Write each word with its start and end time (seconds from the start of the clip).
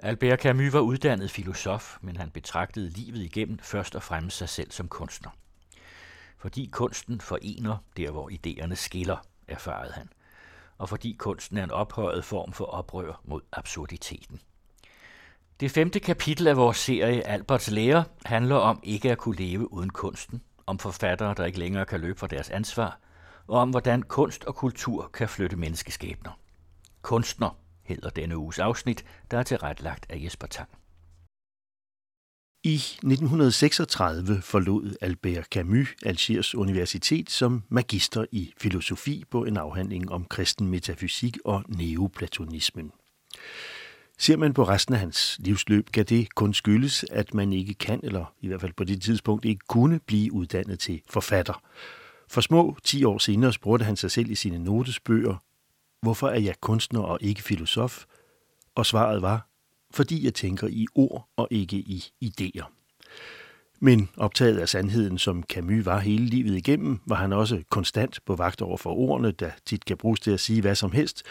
Albert 0.00 0.40
Camus 0.40 0.72
var 0.72 0.80
uddannet 0.80 1.30
filosof, 1.30 1.96
men 2.00 2.16
han 2.16 2.30
betragtede 2.30 2.88
livet 2.88 3.22
igennem 3.22 3.58
først 3.58 3.96
og 3.96 4.02
fremmest 4.02 4.36
sig 4.36 4.48
selv 4.48 4.70
som 4.70 4.88
kunstner. 4.88 5.30
Fordi 6.38 6.68
kunsten 6.72 7.20
forener 7.20 7.76
der, 7.96 8.10
hvor 8.10 8.30
idéerne 8.30 8.74
skiller, 8.74 9.16
erfarede 9.48 9.92
han, 9.92 10.08
og 10.78 10.88
fordi 10.88 11.16
kunsten 11.18 11.58
er 11.58 11.64
en 11.64 11.70
ophøjet 11.70 12.24
form 12.24 12.52
for 12.52 12.64
oprør 12.64 13.20
mod 13.24 13.40
absurditeten. 13.52 14.40
Det 15.60 15.70
femte 15.70 16.00
kapitel 16.00 16.46
af 16.48 16.56
vores 16.56 16.76
serie 16.76 17.26
Alberts 17.26 17.70
lære 17.70 18.04
handler 18.24 18.56
om 18.56 18.80
ikke 18.82 19.12
at 19.12 19.18
kunne 19.18 19.36
leve 19.36 19.72
uden 19.72 19.90
kunsten, 19.90 20.42
om 20.66 20.78
forfattere, 20.78 21.34
der 21.36 21.44
ikke 21.44 21.58
længere 21.58 21.86
kan 21.86 22.00
løbe 22.00 22.18
fra 22.18 22.26
deres 22.26 22.50
ansvar, 22.50 22.98
og 23.46 23.58
om 23.58 23.70
hvordan 23.70 24.02
kunst 24.02 24.44
og 24.44 24.54
kultur 24.54 25.10
kan 25.14 25.28
flytte 25.28 25.56
menneskeskæbner. 25.56 26.38
Kunstner 27.02 27.50
hedder 27.88 28.10
denne 28.10 28.36
uges 28.36 28.58
afsnit, 28.58 29.04
der 29.30 29.38
er 29.38 29.42
tilrettelagt 29.42 30.06
af 30.08 30.20
Jesper 30.24 30.46
Tang. 30.46 30.68
I 32.66 32.74
1936 32.74 34.42
forlod 34.42 34.96
Albert 35.00 35.44
Camus 35.44 35.88
Algiers 36.04 36.54
Universitet 36.54 37.30
som 37.30 37.62
magister 37.68 38.24
i 38.32 38.52
filosofi 38.58 39.24
på 39.30 39.44
en 39.44 39.56
afhandling 39.56 40.12
om 40.12 40.24
kristen 40.24 40.68
metafysik 40.68 41.38
og 41.44 41.64
neoplatonismen. 41.68 42.92
Ser 44.18 44.36
man 44.36 44.54
på 44.54 44.64
resten 44.64 44.94
af 44.94 45.00
hans 45.00 45.38
livsløb, 45.40 45.90
kan 45.90 46.04
det 46.04 46.34
kun 46.34 46.54
skyldes, 46.54 47.04
at 47.10 47.34
man 47.34 47.52
ikke 47.52 47.74
kan, 47.74 48.00
eller 48.02 48.34
i 48.40 48.46
hvert 48.46 48.60
fald 48.60 48.72
på 48.72 48.84
det 48.84 49.02
tidspunkt 49.02 49.44
ikke 49.44 49.66
kunne 49.68 50.00
blive 50.06 50.32
uddannet 50.32 50.78
til 50.78 51.02
forfatter. 51.10 51.62
For 52.28 52.40
små 52.40 52.76
10 52.84 53.04
år 53.04 53.18
senere 53.18 53.52
spurgte 53.52 53.84
han 53.84 53.96
sig 53.96 54.10
selv 54.10 54.30
i 54.30 54.34
sine 54.34 54.58
notesbøger, 54.58 55.36
hvorfor 56.02 56.28
er 56.28 56.40
jeg 56.40 56.54
kunstner 56.60 57.00
og 57.00 57.18
ikke 57.20 57.42
filosof? 57.42 58.04
Og 58.74 58.86
svaret 58.86 59.22
var, 59.22 59.48
fordi 59.90 60.24
jeg 60.24 60.34
tænker 60.34 60.66
i 60.66 60.86
ord 60.94 61.28
og 61.36 61.48
ikke 61.50 61.76
i 61.76 62.04
idéer. 62.24 62.76
Men 63.80 64.08
optaget 64.16 64.58
af 64.58 64.68
sandheden, 64.68 65.18
som 65.18 65.42
Camus 65.42 65.84
var 65.84 65.98
hele 65.98 66.24
livet 66.26 66.56
igennem, 66.56 67.00
var 67.06 67.16
han 67.16 67.32
også 67.32 67.62
konstant 67.70 68.18
på 68.26 68.36
vagt 68.36 68.62
over 68.62 68.76
for 68.76 68.90
ordene, 68.90 69.30
der 69.30 69.50
tit 69.66 69.84
kan 69.84 69.96
bruges 69.96 70.20
til 70.20 70.30
at 70.30 70.40
sige 70.40 70.60
hvad 70.60 70.74
som 70.74 70.92
helst. 70.92 71.22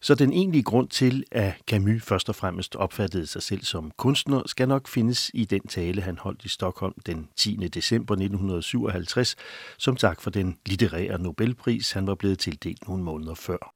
Så 0.00 0.14
den 0.14 0.32
egentlige 0.32 0.62
grund 0.62 0.88
til, 0.88 1.24
at 1.32 1.54
Camus 1.66 2.02
først 2.02 2.28
og 2.28 2.34
fremmest 2.34 2.76
opfattede 2.76 3.26
sig 3.26 3.42
selv 3.42 3.64
som 3.64 3.90
kunstner, 3.96 4.42
skal 4.46 4.68
nok 4.68 4.88
findes 4.88 5.30
i 5.34 5.44
den 5.44 5.66
tale, 5.66 6.02
han 6.02 6.18
holdt 6.18 6.44
i 6.44 6.48
Stockholm 6.48 6.94
den 7.06 7.28
10. 7.36 7.56
december 7.56 8.14
1957, 8.14 9.36
som 9.78 9.96
tak 9.96 10.20
for 10.20 10.30
den 10.30 10.58
litterære 10.66 11.18
Nobelpris, 11.18 11.92
han 11.92 12.06
var 12.06 12.14
blevet 12.14 12.38
tildelt 12.38 12.88
nogle 12.88 13.04
måneder 13.04 13.34
før. 13.34 13.73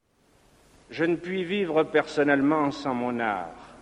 Je 0.91 1.05
ne 1.05 1.17
puis 1.17 1.45
vivre 1.45 1.85
personnellement 1.85 2.71
sans 2.71 2.95
mon 2.95 3.21
art, 3.21 3.75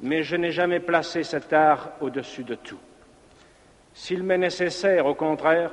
mais 0.00 0.22
je 0.22 0.36
n'ai 0.36 0.50
jamais 0.50 0.80
placé 0.80 1.22
cet 1.22 1.52
art 1.52 1.92
au-dessus 2.00 2.44
de 2.44 2.54
tout. 2.56 2.78
S'il 3.94 4.22
m'est 4.22 4.38
nécessaire, 4.38 5.06
au 5.06 5.14
contraire, 5.14 5.72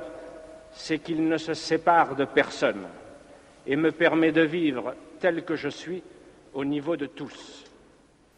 c'est 0.72 0.98
qu'il 0.98 1.28
ne 1.28 1.36
se 1.36 1.54
sépare 1.54 2.16
de 2.16 2.24
personne 2.24 2.86
et 3.66 3.76
me 3.76 3.92
permet 3.92 4.32
de 4.32 4.42
vivre 4.42 4.94
tel 5.20 5.44
que 5.44 5.56
je 5.56 5.68
suis 5.68 6.02
au 6.54 6.64
niveau 6.64 6.96
de 6.96 7.06
tous. 7.06 7.64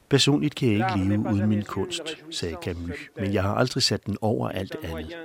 Personligt 0.09 0.55
kan 0.55 0.69
jeg 0.69 0.77
ikke 0.77 1.09
leve 1.09 1.33
uden 1.33 1.49
min 1.49 1.63
kunst, 1.63 2.03
sagde 2.31 2.57
Camus, 2.65 2.97
men 3.17 3.33
jeg 3.33 3.43
har 3.43 3.55
aldrig 3.55 3.83
sat 3.83 4.07
den 4.07 4.17
over 4.21 4.49
alt 4.49 4.77
andet. 4.83 5.17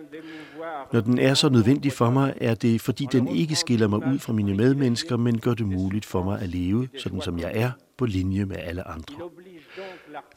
Når 0.93 1.01
den 1.01 1.19
er 1.19 1.33
så 1.33 1.49
nødvendig 1.49 1.91
for 1.91 2.09
mig, 2.09 2.33
er 2.41 2.55
det, 2.55 2.81
fordi 2.81 3.07
den 3.11 3.27
ikke 3.27 3.55
skiller 3.55 3.87
mig 3.87 4.07
ud 4.07 4.19
fra 4.19 4.33
mine 4.33 4.55
medmennesker, 4.55 5.17
men 5.17 5.39
gør 5.39 5.53
det 5.53 5.67
muligt 5.67 6.05
for 6.05 6.23
mig 6.23 6.41
at 6.41 6.49
leve, 6.49 6.89
sådan 6.97 7.21
som 7.21 7.39
jeg 7.39 7.51
er, 7.53 7.71
på 7.97 8.05
linje 8.05 8.45
med 8.45 8.57
alle 8.59 8.87
andre. 8.87 9.15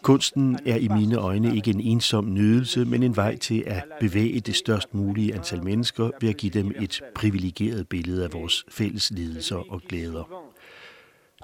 Kunsten 0.02 0.58
er 0.66 0.76
i 0.76 0.88
mine 0.88 1.16
øjne 1.16 1.56
ikke 1.56 1.70
en 1.70 1.80
ensom 1.80 2.34
nydelse, 2.34 2.84
men 2.84 3.02
en 3.02 3.16
vej 3.16 3.36
til 3.36 3.64
at 3.66 3.84
bevæge 4.00 4.40
det 4.40 4.56
størst 4.56 4.94
mulige 4.94 5.34
antal 5.34 5.64
mennesker 5.64 6.10
ved 6.20 6.28
at 6.28 6.36
give 6.36 6.50
dem 6.50 6.72
et 6.80 7.02
privilegeret 7.14 7.88
billede 7.88 8.24
af 8.24 8.32
vores 8.32 8.64
fælles 8.70 9.10
lidelser 9.10 9.72
og 9.72 9.82
glæder. 9.88 10.52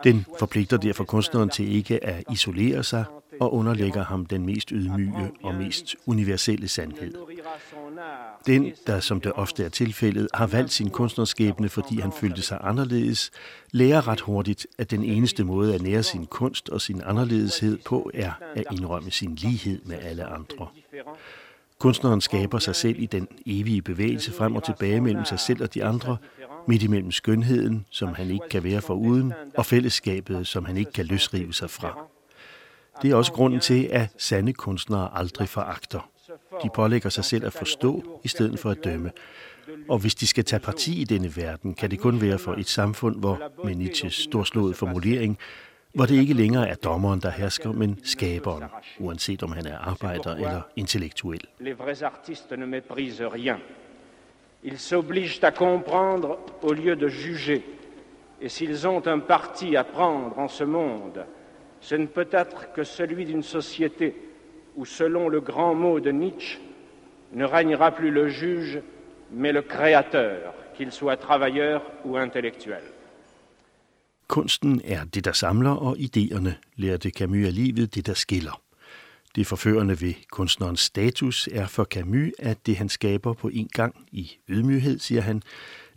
Den 0.05 0.27
forpligter 0.39 0.77
derfor 0.77 1.05
kunstneren 1.05 1.49
til 1.49 1.75
ikke 1.75 2.05
at 2.05 2.25
isolere 2.33 2.85
sig 2.85 3.05
og 3.41 3.55
underlægger 3.55 4.05
ham 4.05 4.27
den 4.27 4.47
mest 4.47 4.71
ydmyge 4.71 5.31
og 5.43 5.55
mest 5.55 5.97
universelle 6.07 6.69
sandhed. 6.69 7.15
Den, 8.47 8.73
der 8.87 9.01
som 9.01 9.21
det 9.21 9.33
ofte 9.33 9.65
er 9.65 9.69
tilfældet, 9.69 10.29
har 10.35 10.47
valgt 10.47 10.73
sin 10.73 10.91
kunstnerskæbne, 10.91 11.69
fordi 11.69 12.01
han 12.01 12.13
følte 12.13 12.43
sig 12.43 12.59
anderledes, 12.61 13.31
lærer 13.71 14.09
ret 14.09 14.21
hurtigt, 14.21 14.67
at 14.79 14.91
den 14.91 15.05
eneste 15.05 15.45
måde 15.45 15.75
at 15.75 15.83
nære 15.83 16.03
sin 16.03 16.27
kunst 16.27 16.69
og 16.69 16.81
sin 16.81 17.03
anderledeshed 17.05 17.79
på, 17.79 18.11
er 18.15 18.33
at 18.55 18.65
indrømme 18.73 19.11
sin 19.11 19.35
lighed 19.35 19.81
med 19.85 19.99
alle 20.03 20.25
andre. 20.25 20.67
Kunstneren 21.79 22.21
skaber 22.21 22.59
sig 22.59 22.77
selv 22.77 22.99
i 22.99 23.07
den 23.07 23.29
evige 23.47 23.83
bevægelse 23.83 24.33
frem 24.33 24.57
og 24.57 24.65
tilbage 24.65 25.01
mellem 25.01 25.25
sig 25.25 25.41
selv 25.41 25.63
og 25.63 25.75
de 25.75 25.85
andre, 25.85 26.17
midt 26.67 26.83
imellem 26.83 27.11
skønheden, 27.11 27.87
som 27.91 28.15
han 28.15 28.31
ikke 28.31 28.49
kan 28.50 28.65
være 28.65 28.81
for 28.81 28.95
uden, 28.95 29.33
og 29.55 29.67
fællesskabet, 29.67 30.47
som 30.47 30.65
han 30.65 30.77
ikke 30.77 30.93
kan 30.93 31.06
løsrive 31.06 31.55
sig 31.55 31.71
fra. 31.71 31.99
Det 33.03 33.11
er 33.11 33.15
også 33.15 33.33
grunden 33.33 33.61
til, 33.61 33.84
at 33.84 34.09
sande 34.19 34.53
kunstnere 34.53 35.11
aldrig 35.15 35.49
foragter. 35.49 36.09
De 36.62 36.69
pålægger 36.75 37.11
sig 37.11 37.25
selv 37.25 37.47
at 37.47 37.53
forstå, 37.53 38.21
i 38.25 38.28
stedet 38.28 38.59
for 38.59 38.71
at 38.71 38.84
dømme. 38.84 39.11
Og 39.89 39.99
hvis 39.99 40.15
de 40.15 40.27
skal 40.27 40.45
tage 40.45 40.61
parti 40.61 41.00
i 41.00 41.05
denne 41.05 41.37
verden, 41.37 41.75
kan 41.75 41.91
det 41.91 41.99
kun 42.00 42.21
være 42.21 42.39
for 42.39 42.55
et 42.55 42.69
samfund, 42.69 43.17
hvor, 43.17 43.39
med 43.65 43.75
Nietzsches 43.75 44.15
storslåede 44.15 44.75
formulering, 44.75 45.39
hvor 45.94 46.06
det 46.06 46.15
ikke 46.15 46.34
længere 46.34 46.69
er 46.69 46.75
dommeren, 46.75 47.21
der 47.21 47.31
hersker, 47.31 47.73
men 47.73 47.99
skaberen, 48.05 48.65
uanset 48.99 49.43
om 49.43 49.53
han 49.53 49.67
er 49.67 49.79
arbejder 49.79 50.34
eller 50.34 50.61
intellektuel. 50.77 51.41
Les 51.61 51.79
vrais 51.79 52.03
artistes 52.03 52.59
ne 52.59 52.67
méprisent 52.67 53.33
rien. 53.33 53.56
Ils 54.65 54.78
s'obligent 54.78 55.43
à 55.43 55.50
comprendre 55.50 56.39
au 56.62 56.73
lieu 56.73 56.97
de 56.97 57.09
juger. 57.09 57.65
Et 58.41 58.49
s'ils 58.49 58.87
ont 58.87 59.06
un 59.06 59.19
parti 59.19 59.77
à 59.77 59.84
prendre 59.84 60.39
en 60.39 60.49
ce 60.49 60.65
monde, 60.65 61.25
ce 61.81 61.95
ne 61.95 62.06
peut 62.06 62.28
être 62.31 62.73
que 62.73 62.84
celui 62.84 63.25
d'une 63.25 63.43
société 63.43 64.15
où, 64.77 64.84
selon 64.84 65.28
le 65.28 65.41
grand 65.41 65.75
mot 65.75 66.00
de 66.00 66.11
Nietzsche, 66.11 66.61
ne 67.33 67.45
régnera 67.45 67.91
plus 67.91 68.11
le 68.11 68.28
juge, 68.28 68.81
mais 69.33 69.53
le 69.53 69.62
créateur, 69.62 70.55
qu'il 70.77 70.93
soit 70.93 71.17
travailleur 71.17 71.83
ou 72.05 72.17
intellectuel. 72.17 72.83
Kunsten 74.29 74.81
er 74.84 75.03
Camus 77.12 77.49
skiller. 78.15 78.53
Det 79.34 79.47
forførende 79.47 80.00
ved 80.00 80.15
kunstnerens 80.31 80.81
status 80.81 81.48
er 81.53 81.66
for 81.66 81.84
Camus, 81.84 82.32
at 82.38 82.66
det 82.66 82.76
han 82.76 82.88
skaber 82.88 83.32
på 83.32 83.48
en 83.48 83.69
gang 83.72 84.06
i 84.12 84.31
ydmyghed, 84.48 84.98
siger 84.98 85.20
han, 85.20 85.43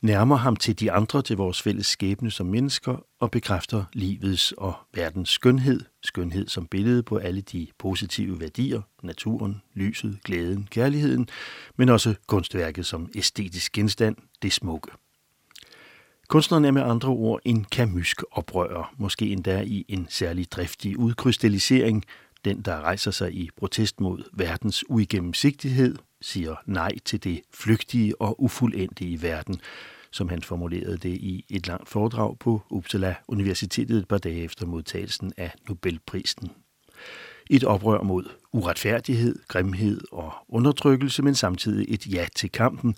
nærmer 0.01 0.35
ham 0.35 0.55
til 0.55 0.79
de 0.79 0.91
andre, 0.91 1.21
til 1.21 1.37
vores 1.37 1.61
fælles 1.61 1.87
skæbne 1.87 2.31
som 2.31 2.45
mennesker, 2.45 3.05
og 3.19 3.31
bekræfter 3.31 3.83
livets 3.93 4.51
og 4.51 4.73
verdens 4.93 5.29
skønhed, 5.29 5.81
skønhed 6.03 6.47
som 6.47 6.67
billede 6.67 7.03
på 7.03 7.17
alle 7.17 7.41
de 7.41 7.67
positive 7.79 8.39
værdier, 8.39 8.81
naturen, 9.03 9.61
lyset, 9.73 10.19
glæden, 10.23 10.67
kærligheden, 10.71 11.27
men 11.75 11.89
også 11.89 12.15
kunstværket 12.27 12.85
som 12.85 13.09
æstetisk 13.15 13.71
genstand, 13.71 14.15
det 14.41 14.53
smukke. 14.53 14.91
Kunstneren 16.27 16.65
er 16.65 16.71
med 16.71 16.81
andre 16.81 17.09
ord 17.09 17.39
en 17.45 17.63
kamysk 17.63 18.21
oprører, 18.31 18.93
måske 18.97 19.25
endda 19.25 19.61
i 19.61 19.85
en 19.87 20.07
særlig 20.09 20.51
driftig 20.51 20.99
udkrystallisering, 20.99 22.05
den 22.45 22.61
der 22.61 22.81
rejser 22.81 23.11
sig 23.11 23.33
i 23.33 23.49
protest 23.57 24.01
mod 24.01 24.23
verdens 24.33 24.89
uigennemsigtighed, 24.89 25.95
siger 26.21 26.55
nej 26.65 26.91
til 27.05 27.23
det 27.23 27.41
flygtige 27.53 28.21
og 28.21 28.43
ufuldendte 28.43 29.05
i 29.05 29.21
verden, 29.21 29.59
som 30.11 30.29
han 30.29 30.41
formulerede 30.41 30.97
det 30.97 31.09
i 31.09 31.45
et 31.49 31.67
langt 31.67 31.89
foredrag 31.89 32.39
på 32.39 32.61
Uppsala 32.69 33.15
Universitetet 33.27 33.97
et 33.97 34.07
par 34.07 34.17
dage 34.17 34.43
efter 34.43 34.65
modtagelsen 34.65 35.33
af 35.37 35.51
Nobelprisen. 35.67 36.51
Et 37.49 37.63
oprør 37.63 38.01
mod 38.01 38.23
uretfærdighed, 38.53 39.35
grimhed 39.47 40.01
og 40.11 40.33
undertrykkelse, 40.49 41.23
men 41.23 41.35
samtidig 41.35 41.85
et 41.89 42.07
ja 42.07 42.27
til 42.35 42.51
kampen, 42.51 42.95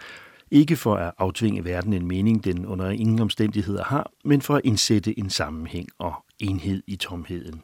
ikke 0.52 0.76
for 0.76 0.96
at 0.96 1.14
aftvinge 1.18 1.66
verden 1.66 1.94
en 1.94 2.08
mening, 2.08 2.44
den 2.44 2.66
under 2.66 2.90
ingen 2.90 3.20
omstændigheder 3.20 3.84
har, 3.84 4.12
men 4.26 4.42
for 4.42 4.56
at 4.56 4.62
indsætte 4.64 5.20
en 5.20 5.30
sammenhæng 5.30 5.90
og 6.00 6.14
enhed 6.40 6.84
i 6.88 6.96
tomheden. 6.96 7.62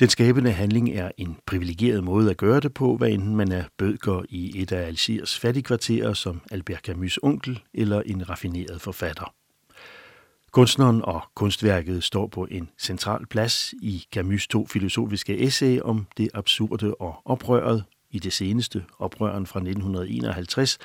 Den 0.00 0.08
skabende 0.08 0.52
handling 0.52 0.90
er 0.90 1.10
en 1.16 1.36
privilegeret 1.46 2.04
måde 2.04 2.30
at 2.30 2.36
gøre 2.36 2.60
det 2.60 2.74
på, 2.74 2.96
hvad 2.96 3.10
enten 3.10 3.36
man 3.36 3.52
er 3.52 3.64
bødker 3.78 4.22
i 4.28 4.62
et 4.62 4.72
af 4.72 4.86
Algiers 4.86 5.38
fattigkvarterer 5.38 6.12
som 6.12 6.40
Albert 6.50 6.88
Camus' 6.88 7.16
onkel 7.22 7.60
eller 7.74 8.02
en 8.06 8.30
raffineret 8.30 8.80
forfatter. 8.80 9.34
Kunstneren 10.50 11.02
og 11.02 11.22
kunstværket 11.34 12.04
står 12.04 12.26
på 12.26 12.46
en 12.50 12.68
central 12.78 13.26
plads 13.26 13.74
i 13.82 14.06
Camus' 14.16 14.46
to 14.50 14.66
filosofiske 14.66 15.40
essay 15.42 15.80
om 15.80 16.06
det 16.16 16.28
absurde 16.34 16.94
og 16.94 17.22
oprøret 17.24 17.84
i 18.10 18.18
det 18.18 18.32
seneste, 18.32 18.84
oprøren 18.98 19.46
fra 19.46 19.60
1951, 19.60 20.78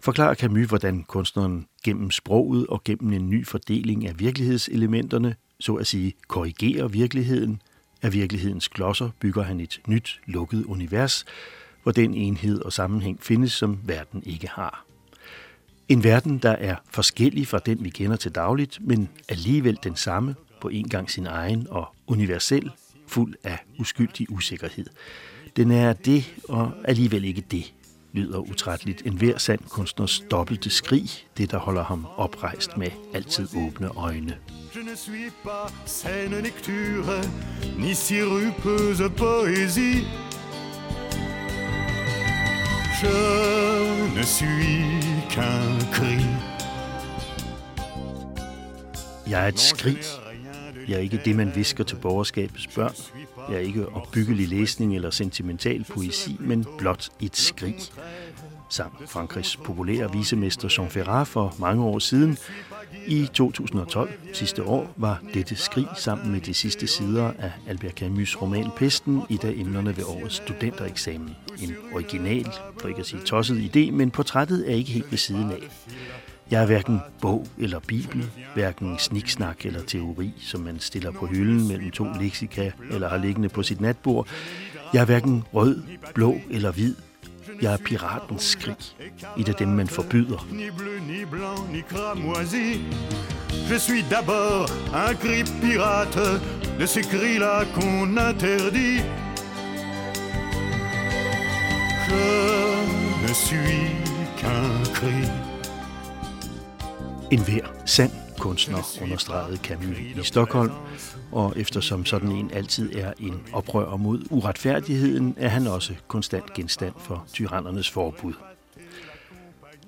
forklarer 0.00 0.34
Camus, 0.34 0.66
hvordan 0.66 1.04
kunstneren 1.04 1.66
gennem 1.84 2.10
sproget 2.10 2.66
og 2.66 2.84
gennem 2.84 3.12
en 3.12 3.30
ny 3.30 3.46
fordeling 3.46 4.06
af 4.06 4.20
virkelighedselementerne, 4.20 5.34
så 5.60 5.74
at 5.74 5.86
sige 5.86 6.12
korrigerer 6.28 6.88
virkeligheden, 6.88 7.62
af 8.02 8.12
virkelighedens 8.12 8.68
klodser 8.68 9.10
bygger 9.20 9.42
han 9.42 9.60
et 9.60 9.80
nyt, 9.86 10.20
lukket 10.26 10.64
univers, 10.64 11.24
hvor 11.82 11.92
den 11.92 12.14
enhed 12.14 12.60
og 12.60 12.72
sammenhæng 12.72 13.22
findes, 13.22 13.52
som 13.52 13.78
verden 13.84 14.22
ikke 14.26 14.48
har. 14.48 14.84
En 15.88 16.04
verden, 16.04 16.38
der 16.38 16.50
er 16.50 16.76
forskellig 16.90 17.46
fra 17.46 17.58
den, 17.58 17.84
vi 17.84 17.90
kender 17.90 18.16
til 18.16 18.34
dagligt, 18.34 18.78
men 18.80 19.08
alligevel 19.28 19.78
den 19.84 19.96
samme, 19.96 20.34
på 20.60 20.68
en 20.68 20.88
gang 20.88 21.10
sin 21.10 21.26
egen 21.26 21.66
og 21.70 21.88
universel, 22.06 22.70
fuld 23.06 23.34
af 23.44 23.58
uskyldig 23.78 24.30
usikkerhed. 24.30 24.86
Den 25.56 25.70
er 25.70 25.92
det, 25.92 26.34
og 26.48 26.72
alligevel 26.84 27.24
ikke 27.24 27.40
det, 27.40 27.74
lyder 28.12 28.38
utrætteligt 28.38 29.02
en 29.06 29.16
hver 29.16 29.38
sand 29.38 29.60
kunstners 29.68 30.22
dobbelte 30.30 30.70
skrig, 30.70 31.10
det 31.36 31.50
der 31.50 31.58
holder 31.58 31.84
ham 31.84 32.06
oprejst 32.16 32.76
med 32.76 32.90
altid 33.14 33.48
åbne 33.56 33.88
øjne. 33.88 34.36
Je 34.74 34.82
ne 34.84 34.96
suis 34.96 35.32
pas 35.44 35.72
saine 35.86 36.40
lecture, 36.40 37.22
ni 37.78 37.94
sirupeuse 37.94 39.08
poésie. 39.08 40.04
Je 43.00 44.14
ne 44.16 44.22
suis 44.22 45.00
qu'un 45.30 45.94
cri. 45.94 46.18
Jeg 49.30 49.44
er 49.44 49.48
et 49.48 49.60
skrig. 49.60 49.98
Jeg 50.88 50.94
er 50.96 51.00
ikke 51.00 51.20
det, 51.24 51.36
man 51.36 51.52
visker 51.54 51.84
til 51.84 51.96
borgerskabets 51.96 52.66
børn. 52.66 52.94
Jeg 53.48 53.56
er 53.56 53.60
ikke 53.60 53.88
opbyggelig 53.88 54.48
læsning 54.48 54.94
eller 54.94 55.10
sentimental 55.10 55.84
poesi, 55.84 56.36
men 56.40 56.66
blot 56.78 57.08
et 57.20 57.36
skrig. 57.36 57.76
Sang 58.68 58.92
Frankrigs 59.06 59.56
populære 59.56 60.12
visemester 60.12 60.74
Jean 60.78 60.90
Ferrat 60.90 61.28
for 61.28 61.54
mange 61.58 61.84
år 61.84 61.98
siden. 61.98 62.38
I 63.06 63.28
2012, 63.34 64.10
sidste 64.32 64.62
år, 64.62 64.94
var 64.96 65.22
dette 65.34 65.56
skrig 65.56 65.86
sammen 65.96 66.32
med 66.32 66.40
de 66.40 66.54
sidste 66.54 66.86
sider 66.86 67.32
af 67.38 67.52
Albert 67.66 68.02
Camus' 68.02 68.42
roman 68.42 68.70
Pesten 68.76 69.22
i 69.28 69.38
af 69.42 69.52
emnerne 69.56 69.96
ved 69.96 70.04
årets 70.04 70.34
studentereksamen. 70.34 71.36
En 71.62 71.76
original, 71.92 72.46
for 72.80 72.88
ikke 72.88 73.00
at 73.00 73.06
sige 73.06 73.22
tosset 73.22 73.76
idé, 73.76 73.90
men 73.90 74.10
portrættet 74.10 74.70
er 74.70 74.74
ikke 74.74 74.90
helt 74.90 75.10
ved 75.10 75.18
siden 75.18 75.50
af. 75.50 75.68
Jeg 76.50 76.62
er 76.62 76.66
hverken 76.66 77.00
bog 77.20 77.46
eller 77.58 77.78
bibel, 77.78 78.30
hverken 78.54 78.98
sniksnak 78.98 79.66
eller 79.66 79.82
teori, 79.82 80.32
som 80.38 80.60
man 80.60 80.80
stiller 80.80 81.10
på 81.10 81.26
hylden 81.26 81.68
mellem 81.68 81.90
to 81.90 82.06
leksika 82.20 82.70
eller 82.90 83.08
har 83.08 83.16
liggende 83.16 83.48
på 83.48 83.62
sit 83.62 83.80
natbord. 83.80 84.28
Jeg 84.92 85.00
er 85.00 85.04
hverken 85.04 85.44
rød, 85.54 85.82
blå 86.14 86.36
eller 86.50 86.70
hvid. 86.70 86.94
Jeg 87.62 87.72
er 87.72 87.76
piratens 87.76 88.42
skrig, 88.42 88.76
et 89.38 89.48
af 89.48 89.54
dem, 89.54 89.68
man 89.68 89.88
forbyder. 89.88 90.46
Je 93.70 93.78
suis 93.78 94.02
d'abord 94.02 94.70
un 94.94 95.14
cri 95.14 95.44
pirate 95.60 96.40
de 96.78 96.86
ces 96.86 97.02
cris-là 97.02 97.64
qu'on 97.74 98.16
interdit. 98.16 99.02
Je 102.08 103.28
ne 103.28 103.34
suis 103.34 103.90
qu'un 104.38 104.84
cri 104.94 105.47
en 107.30 107.44
hver 107.44 107.66
sand 107.86 108.10
kunstner, 108.38 108.98
understregede 109.02 109.56
Camus 109.56 109.98
i 109.98 110.14
Stockholm, 110.22 110.72
og 111.32 111.52
eftersom 111.56 112.04
sådan 112.04 112.32
en 112.32 112.50
altid 112.50 112.96
er 112.96 113.12
en 113.20 113.42
oprør 113.52 113.96
mod 113.96 114.24
uretfærdigheden, 114.30 115.34
er 115.36 115.48
han 115.48 115.66
også 115.66 115.94
konstant 116.08 116.54
genstand 116.54 116.94
for 116.98 117.24
tyrannernes 117.32 117.90
forbud. 117.90 118.32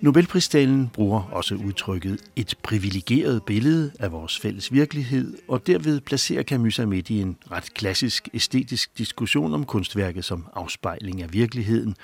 Nobelpristalen 0.01 0.89
bruger 0.89 1.23
også 1.33 1.55
udtrykket 1.55 2.21
et 2.37 2.55
privilegeret 2.63 3.43
billede 3.43 3.93
af 3.99 4.13
vores 4.13 4.39
fælles 4.39 4.73
virkelighed, 4.73 5.39
og 5.49 5.67
derved 5.67 6.01
placerer 6.01 6.43
Camus 6.43 6.75
sig 6.75 6.89
midt 6.89 7.11
i 7.11 7.21
en 7.21 7.37
ret 7.51 7.75
klassisk 7.75 8.29
æstetisk 8.35 8.99
diskussion 8.99 9.55
om 9.55 9.65
kunstværket 9.65 10.25
som 10.25 10.47
afspejling 10.55 11.23
af 11.23 11.33
virkeligheden, 11.33 11.97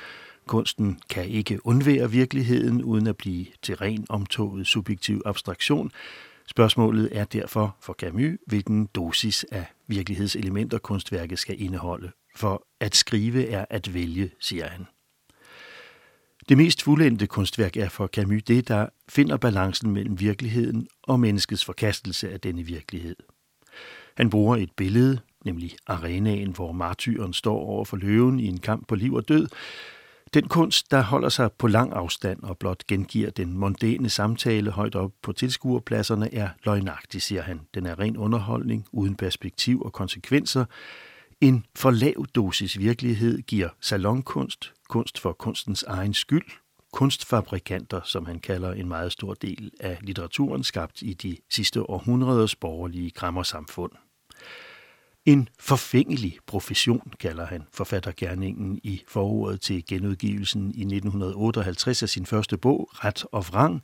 Kunsten 0.46 1.00
kan 1.10 1.28
ikke 1.28 1.66
undvære 1.66 2.10
virkeligheden 2.10 2.82
uden 2.82 3.06
at 3.06 3.16
blive 3.16 3.46
til 3.62 3.76
ren 3.76 4.06
omtoget 4.08 4.66
subjektiv 4.66 5.22
abstraktion. 5.24 5.90
Spørgsmålet 6.46 7.08
er 7.12 7.24
derfor 7.24 7.76
for 7.80 7.92
Camus, 7.92 8.38
hvilken 8.46 8.86
dosis 8.86 9.44
af 9.52 9.66
virkelighedselementer 9.86 10.78
kunstværket 10.78 11.38
skal 11.38 11.62
indeholde. 11.62 12.10
For 12.36 12.66
at 12.80 12.96
skrive 12.96 13.46
er 13.46 13.64
at 13.70 13.94
vælge, 13.94 14.30
siger 14.40 14.68
han. 14.68 14.86
Det 16.48 16.56
mest 16.56 16.82
fuldendte 16.82 17.26
kunstværk 17.26 17.76
er 17.76 17.88
for 17.88 18.06
Camus 18.06 18.42
det, 18.42 18.68
der 18.68 18.86
finder 19.08 19.36
balancen 19.36 19.90
mellem 19.90 20.20
virkeligheden 20.20 20.88
og 21.02 21.20
menneskets 21.20 21.64
forkastelse 21.64 22.32
af 22.32 22.40
denne 22.40 22.62
virkelighed. 22.62 23.16
Han 24.16 24.30
bruger 24.30 24.56
et 24.56 24.70
billede, 24.76 25.18
nemlig 25.44 25.76
arenaen, 25.86 26.50
hvor 26.50 26.72
martyren 26.72 27.32
står 27.32 27.58
over 27.58 27.84
for 27.84 27.96
løven 27.96 28.40
i 28.40 28.46
en 28.46 28.60
kamp 28.60 28.88
på 28.88 28.94
liv 28.94 29.14
og 29.14 29.28
død, 29.28 29.48
den 30.36 30.48
kunst, 30.48 30.90
der 30.90 31.02
holder 31.02 31.28
sig 31.28 31.52
på 31.52 31.66
lang 31.66 31.92
afstand 31.92 32.42
og 32.42 32.58
blot 32.58 32.86
gengiver 32.86 33.30
den 33.30 33.52
mondæne 33.58 34.10
samtale 34.10 34.70
højt 34.70 34.94
op 34.94 35.12
på 35.22 35.32
tilskuerpladserne, 35.32 36.34
er 36.34 36.48
løgnagtig, 36.64 37.22
siger 37.22 37.42
han. 37.42 37.60
Den 37.74 37.86
er 37.86 37.98
ren 37.98 38.16
underholdning, 38.16 38.86
uden 38.92 39.16
perspektiv 39.16 39.82
og 39.82 39.92
konsekvenser. 39.92 40.64
En 41.40 41.64
for 41.76 41.90
lav 41.90 42.26
dosis 42.34 42.78
virkelighed 42.78 43.38
giver 43.38 43.68
salonkunst, 43.80 44.72
kunst 44.88 45.20
for 45.20 45.32
kunstens 45.32 45.82
egen 45.82 46.14
skyld, 46.14 46.50
kunstfabrikanter, 46.92 48.00
som 48.04 48.26
han 48.26 48.40
kalder 48.40 48.72
en 48.72 48.88
meget 48.88 49.12
stor 49.12 49.34
del 49.34 49.70
af 49.80 49.98
litteraturen 50.00 50.64
skabt 50.64 51.02
i 51.02 51.14
de 51.14 51.36
sidste 51.50 51.90
århundreders 51.90 52.56
borgerlige 52.56 53.10
krammersamfund. 53.10 53.92
En 55.26 55.48
forfængelig 55.58 56.38
profession, 56.46 57.12
kalder 57.20 57.46
han 57.46 57.62
forfattergærningen 57.72 58.80
i 58.82 59.02
forordet 59.08 59.60
til 59.60 59.86
genudgivelsen 59.86 60.62
i 60.74 60.80
1958 60.80 62.02
af 62.02 62.08
sin 62.08 62.26
første 62.26 62.58
bog, 62.58 62.90
Ret 62.92 63.24
og 63.32 63.44
Vrang. 63.48 63.82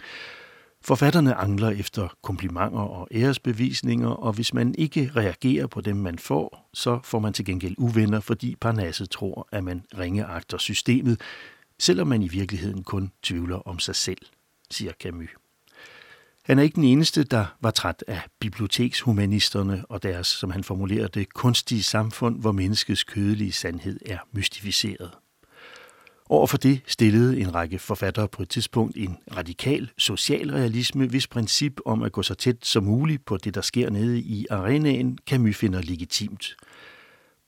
Forfatterne 0.85 1.35
angler 1.35 1.71
efter 1.71 2.09
komplimenter 2.23 2.81
og 2.81 3.09
æresbevisninger, 3.13 4.09
og 4.09 4.33
hvis 4.33 4.55
man 4.55 4.75
ikke 4.79 5.11
reagerer 5.17 5.67
på 5.67 5.81
dem, 5.81 5.97
man 5.97 6.19
får, 6.19 6.71
så 6.75 7.01
får 7.05 7.19
man 7.19 7.33
til 7.33 7.45
gengæld 7.45 7.75
uvenner, 7.79 8.21
fordi 8.21 8.57
Parnasset 8.61 9.11
tror, 9.11 9.49
at 9.53 9.65
man 9.65 9.85
ringeagter 9.99 10.59
systemet, 10.59 11.21
selvom 11.79 12.09
man 12.09 12.23
i 12.23 12.29
virkeligheden 12.29 12.85
kun 12.85 13.13
tvivler 13.23 13.57
om 13.57 13.79
sig 13.79 13.97
selv, 13.97 14.27
siger 14.71 14.93
Camus. 14.93 15.42
Han 16.43 16.59
er 16.59 16.63
ikke 16.63 16.75
den 16.75 16.85
eneste, 16.85 17.25
der 17.25 17.45
var 17.61 17.71
træt 17.71 18.05
af 18.09 18.21
bibliotekshumanisterne 18.41 19.85
og 19.89 20.03
deres, 20.03 20.27
som 20.27 20.51
han 20.51 20.65
formulerer 20.65 21.09
det, 21.09 21.35
kunstige 21.35 21.83
samfund, 21.83 22.41
hvor 22.41 22.53
menneskets 22.53 23.05
kødelige 23.05 23.53
sandhed 23.53 24.01
er 24.07 24.19
mystificeret. 24.33 25.11
Overfor 26.27 26.57
det 26.57 26.81
stillede 26.87 27.41
en 27.41 27.55
række 27.55 27.79
forfattere 27.79 28.29
på 28.29 28.43
et 28.43 28.49
tidspunkt 28.49 28.97
en 28.97 29.19
radikal 29.37 29.91
socialrealisme, 29.99 31.07
hvis 31.07 31.27
princip 31.27 31.81
om 31.87 32.03
at 32.03 32.13
gå 32.13 32.23
så 32.23 32.35
tæt 32.35 32.67
som 32.67 32.85
muligt 32.85 33.25
på 33.25 33.37
det, 33.37 33.55
der 33.55 33.61
sker 33.61 33.91
nede 33.91 34.21
i 34.21 34.47
arenaen, 34.51 35.19
Camus 35.27 35.57
finder 35.57 35.83
legitimt. 35.83 36.57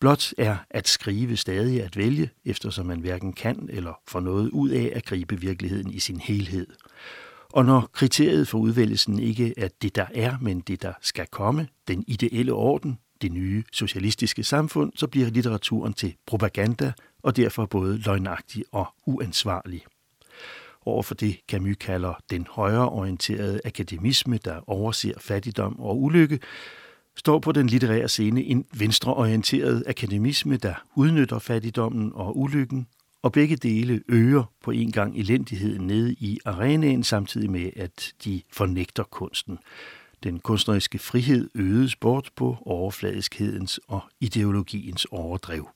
Blot 0.01 0.33
er 0.39 0.57
at 0.71 0.89
skrive 0.89 1.37
stadig 1.37 1.83
at 1.83 1.97
vælge, 1.97 2.31
eftersom 2.45 2.87
man 2.87 3.01
hverken 3.01 3.33
kan 3.33 3.69
eller 3.73 4.01
får 4.09 4.21
noget 4.21 4.51
ud 4.51 4.71
af 4.71 4.93
at 4.95 5.05
gribe 5.05 5.41
virkeligheden 5.41 5.91
i 5.91 5.99
sin 5.99 6.21
helhed. 6.21 6.67
Og 7.53 7.65
når 7.65 7.91
kriteriet 7.93 8.49
for 8.49 8.59
udvælgelsen 8.59 9.19
ikke 9.19 9.55
er 9.57 9.69
det, 9.83 9.95
der 9.95 10.07
er, 10.15 10.39
men 10.41 10.61
det, 10.61 10.83
der 10.83 10.93
skal 11.01 11.27
komme, 11.27 11.69
den 11.89 12.05
ideelle 12.07 12.53
orden, 12.53 12.99
det 13.23 13.33
nye 13.33 13.65
socialistiske 13.73 14.45
samfund, 14.45 14.93
så 14.97 15.07
bliver 15.07 15.31
litteraturen 15.31 15.93
til 15.93 16.15
propaganda 16.27 16.93
og 17.23 17.37
derfor 17.37 17.67
både 17.67 17.99
løgnagtig 17.99 18.65
og 18.73 18.87
uansvarlig. 19.07 19.85
Overfor 20.87 21.15
det 21.15 21.41
Camus 21.49 21.77
kalder 21.81 22.15
den 22.31 22.47
højreorienterede 22.51 23.61
akademisme, 23.65 24.39
der 24.45 24.71
overser 24.71 25.19
fattigdom 25.19 25.81
og 25.81 26.03
ulykke, 26.03 26.39
står 27.17 27.39
på 27.39 27.53
den 27.53 27.67
litterære 27.67 28.09
scene 28.09 28.43
en 28.43 28.65
venstreorienteret 28.79 29.85
akademisme, 29.87 30.57
der 30.57 30.75
udnytter 30.95 31.39
fattigdommen 31.39 32.13
og 32.15 32.39
ulykken 32.39 32.87
og 33.25 33.33
begge 33.33 33.57
dele 33.57 34.03
øger 34.09 34.53
på 34.63 34.71
en 34.71 34.93
gang 34.93 35.17
elendigheden 35.19 35.87
nede 35.87 36.13
i 36.13 36.39
arenaen, 36.45 37.05
samtidig 37.05 37.51
med, 37.51 37.71
at 37.77 38.13
de 38.25 38.43
fornægter 38.53 39.03
kunsten. 39.03 39.59
Den 40.23 40.39
kunstneriske 40.39 40.99
frihed 40.99 41.51
øges 41.55 41.97
bort 41.97 42.31
på 42.37 42.57
overfladiskhedens 42.67 43.81
og 43.89 44.01
ideologiens 44.21 45.05
overdrev. 45.05 45.69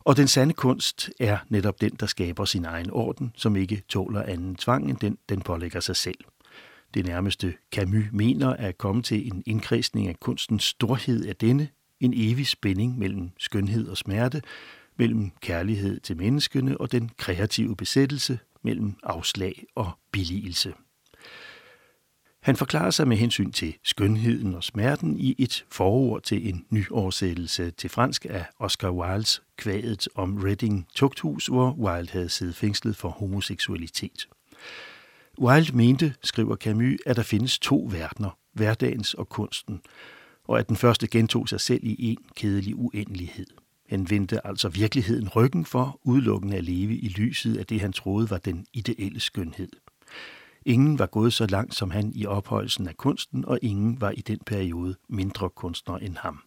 Og 0.00 0.16
den 0.16 0.28
sande 0.28 0.54
kunst 0.54 1.10
er 1.20 1.38
netop 1.48 1.80
den, 1.80 1.90
der 2.00 2.06
skaber 2.06 2.44
sin 2.44 2.64
egen 2.64 2.90
orden, 2.90 3.32
som 3.36 3.56
ikke 3.56 3.82
tåler 3.88 4.22
anden 4.22 4.56
tvang 4.56 4.90
end 4.90 4.96
den, 4.96 5.18
den 5.28 5.40
pålægger 5.40 5.80
sig 5.80 5.96
selv. 5.96 6.18
Det 6.94 7.06
nærmeste 7.06 7.54
Camus 7.74 8.04
mener 8.12 8.48
at 8.48 8.78
komme 8.78 9.02
til 9.02 9.26
en 9.26 9.42
indkredsning 9.46 10.08
af 10.08 10.20
kunstens 10.20 10.64
storhed 10.64 11.24
af 11.26 11.36
denne, 11.36 11.68
en 12.00 12.12
evig 12.16 12.46
spænding 12.46 12.98
mellem 12.98 13.30
skønhed 13.38 13.88
og 13.88 13.96
smerte, 13.96 14.42
mellem 14.98 15.30
kærlighed 15.40 16.00
til 16.00 16.16
menneskene 16.16 16.80
og 16.80 16.92
den 16.92 17.10
kreative 17.16 17.76
besættelse 17.76 18.38
mellem 18.62 18.94
afslag 19.02 19.64
og 19.74 19.90
billigelse. 20.12 20.74
Han 22.40 22.56
forklarer 22.56 22.90
sig 22.90 23.08
med 23.08 23.16
hensyn 23.16 23.52
til 23.52 23.76
skønheden 23.84 24.54
og 24.54 24.64
smerten 24.64 25.18
i 25.18 25.34
et 25.38 25.64
forord 25.70 26.22
til 26.22 26.48
en 26.48 26.66
ny 26.70 26.90
oversættelse 26.90 27.70
til 27.70 27.90
fransk 27.90 28.26
af 28.30 28.44
Oscar 28.58 28.90
Wildes 28.90 29.42
Kvadet 29.56 30.08
om 30.14 30.36
Reading 30.36 30.86
Tugthus, 30.94 31.46
hvor 31.46 31.72
Wilde 31.72 32.12
havde 32.12 32.28
siddet 32.28 32.56
fængslet 32.56 32.96
for 32.96 33.08
homoseksualitet. 33.08 34.28
Wilde 35.40 35.76
mente, 35.76 36.14
skriver 36.22 36.56
Camus, 36.56 36.98
at 37.06 37.16
der 37.16 37.22
findes 37.22 37.58
to 37.58 37.88
verdener, 37.90 38.38
hverdagens 38.52 39.14
og 39.14 39.28
kunsten, 39.28 39.80
og 40.44 40.58
at 40.58 40.68
den 40.68 40.76
første 40.76 41.06
gentog 41.06 41.48
sig 41.48 41.60
selv 41.60 41.80
i 41.84 42.10
en 42.10 42.18
kedelig 42.36 42.76
uendelighed. 42.76 43.46
Han 43.88 44.10
vendte 44.10 44.46
altså 44.46 44.68
virkeligheden 44.68 45.28
ryggen 45.28 45.64
for 45.64 46.00
udelukkende 46.02 46.56
at 46.56 46.64
leve 46.64 46.96
i 46.96 47.08
lyset 47.08 47.56
af 47.56 47.66
det, 47.66 47.80
han 47.80 47.92
troede 47.92 48.30
var 48.30 48.38
den 48.38 48.66
ideelle 48.72 49.20
skønhed. 49.20 49.68
Ingen 50.66 50.98
var 50.98 51.06
gået 51.06 51.32
så 51.32 51.46
langt 51.46 51.74
som 51.74 51.90
han 51.90 52.12
i 52.14 52.26
ophøjelsen 52.26 52.88
af 52.88 52.96
kunsten, 52.96 53.44
og 53.44 53.58
ingen 53.62 54.00
var 54.00 54.10
i 54.10 54.20
den 54.20 54.38
periode 54.46 54.96
mindre 55.08 55.50
kunstner 55.50 55.96
end 55.96 56.16
ham. 56.16 56.42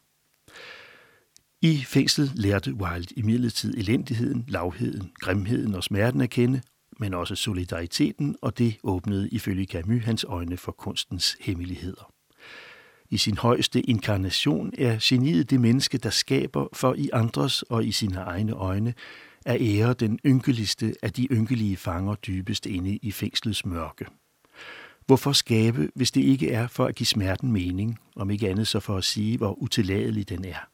I 1.61 1.83
fængslet 1.87 2.31
lærte 2.35 2.73
Wilde 2.73 3.13
imidlertid 3.15 3.73
elendigheden, 3.77 4.45
lavheden, 4.47 5.11
grimheden 5.19 5.75
og 5.75 5.83
smerten 5.83 6.21
at 6.21 6.29
kende, 6.29 6.61
men 6.99 7.13
også 7.13 7.35
solidariteten, 7.35 8.35
og 8.41 8.57
det 8.57 8.77
åbnede 8.83 9.29
ifølge 9.29 9.65
Camus 9.65 10.03
hans 10.03 10.23
øjne 10.23 10.57
for 10.57 10.71
kunstens 10.71 11.37
hemmeligheder. 11.39 12.10
I 13.11 13.17
sin 13.17 13.37
højeste 13.37 13.81
inkarnation 13.81 14.73
er 14.77 14.97
geniet 15.01 15.49
det 15.49 15.61
menneske, 15.61 15.97
der 15.97 16.09
skaber 16.09 16.67
for 16.73 16.93
i 16.93 17.09
andres 17.13 17.61
og 17.61 17.85
i 17.85 17.91
sine 17.91 18.17
egne 18.17 18.51
øjne 18.51 18.93
at 19.45 19.61
ære 19.61 19.93
den 19.93 20.19
ynkeligste 20.25 20.93
af 21.01 21.13
de 21.13 21.27
ynkelige 21.31 21.77
fanger 21.77 22.15
dybest 22.15 22.65
inde 22.65 22.99
i 23.01 23.11
fængslets 23.11 23.65
mørke. 23.65 24.05
Hvorfor 25.05 25.31
skabe, 25.31 25.89
hvis 25.95 26.11
det 26.11 26.21
ikke 26.21 26.51
er 26.51 26.67
for 26.67 26.85
at 26.85 26.95
give 26.95 27.07
smerten 27.07 27.51
mening, 27.51 27.99
om 28.15 28.29
ikke 28.29 28.49
andet 28.49 28.67
så 28.67 28.79
for 28.79 28.97
at 28.97 29.03
sige, 29.03 29.37
hvor 29.37 29.61
utilladelig 29.61 30.29
den 30.29 30.45
er? 30.45 30.67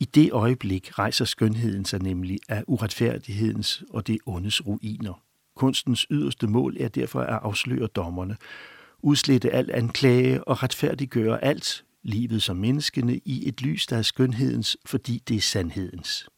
I 0.00 0.04
det 0.04 0.32
øjeblik 0.32 0.98
rejser 0.98 1.24
skønheden 1.24 1.84
sig 1.84 2.02
nemlig 2.02 2.38
af 2.48 2.64
uretfærdighedens 2.66 3.82
og 3.90 4.06
det 4.06 4.18
ondes 4.26 4.66
ruiner. 4.66 5.22
Kunstens 5.56 6.06
yderste 6.10 6.46
mål 6.46 6.76
er 6.80 6.88
derfor 6.88 7.20
at 7.20 7.38
afsløre 7.42 7.86
dommerne, 7.86 8.36
udslette 9.02 9.50
al 9.50 9.70
anklage 9.74 10.44
og 10.44 10.62
retfærdiggøre 10.62 11.44
alt, 11.44 11.84
livet 12.02 12.42
som 12.42 12.56
menneskene, 12.56 13.20
i 13.24 13.48
et 13.48 13.62
lys, 13.62 13.86
der 13.86 13.96
er 13.96 14.02
skønhedens, 14.02 14.76
fordi 14.86 15.22
det 15.28 15.36
er 15.36 15.40
sandhedens. 15.40 16.28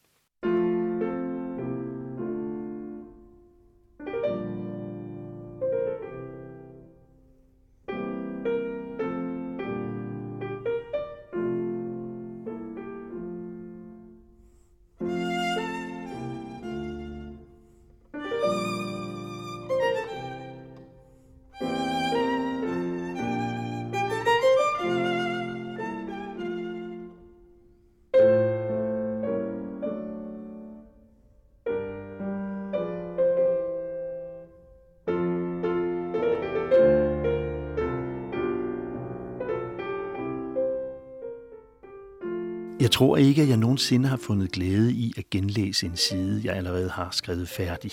Jeg 42.85 42.91
tror 42.91 43.17
ikke, 43.17 43.43
at 43.43 43.49
jeg 43.49 43.57
nogensinde 43.57 44.09
har 44.09 44.17
fundet 44.17 44.53
glæde 44.53 44.93
i 44.93 45.13
at 45.17 45.31
genlæse 45.31 45.87
en 45.87 45.97
side, 45.97 46.41
jeg 46.45 46.57
allerede 46.57 46.91
har 46.91 47.11
skrevet 47.11 47.49
færdig. 47.49 47.91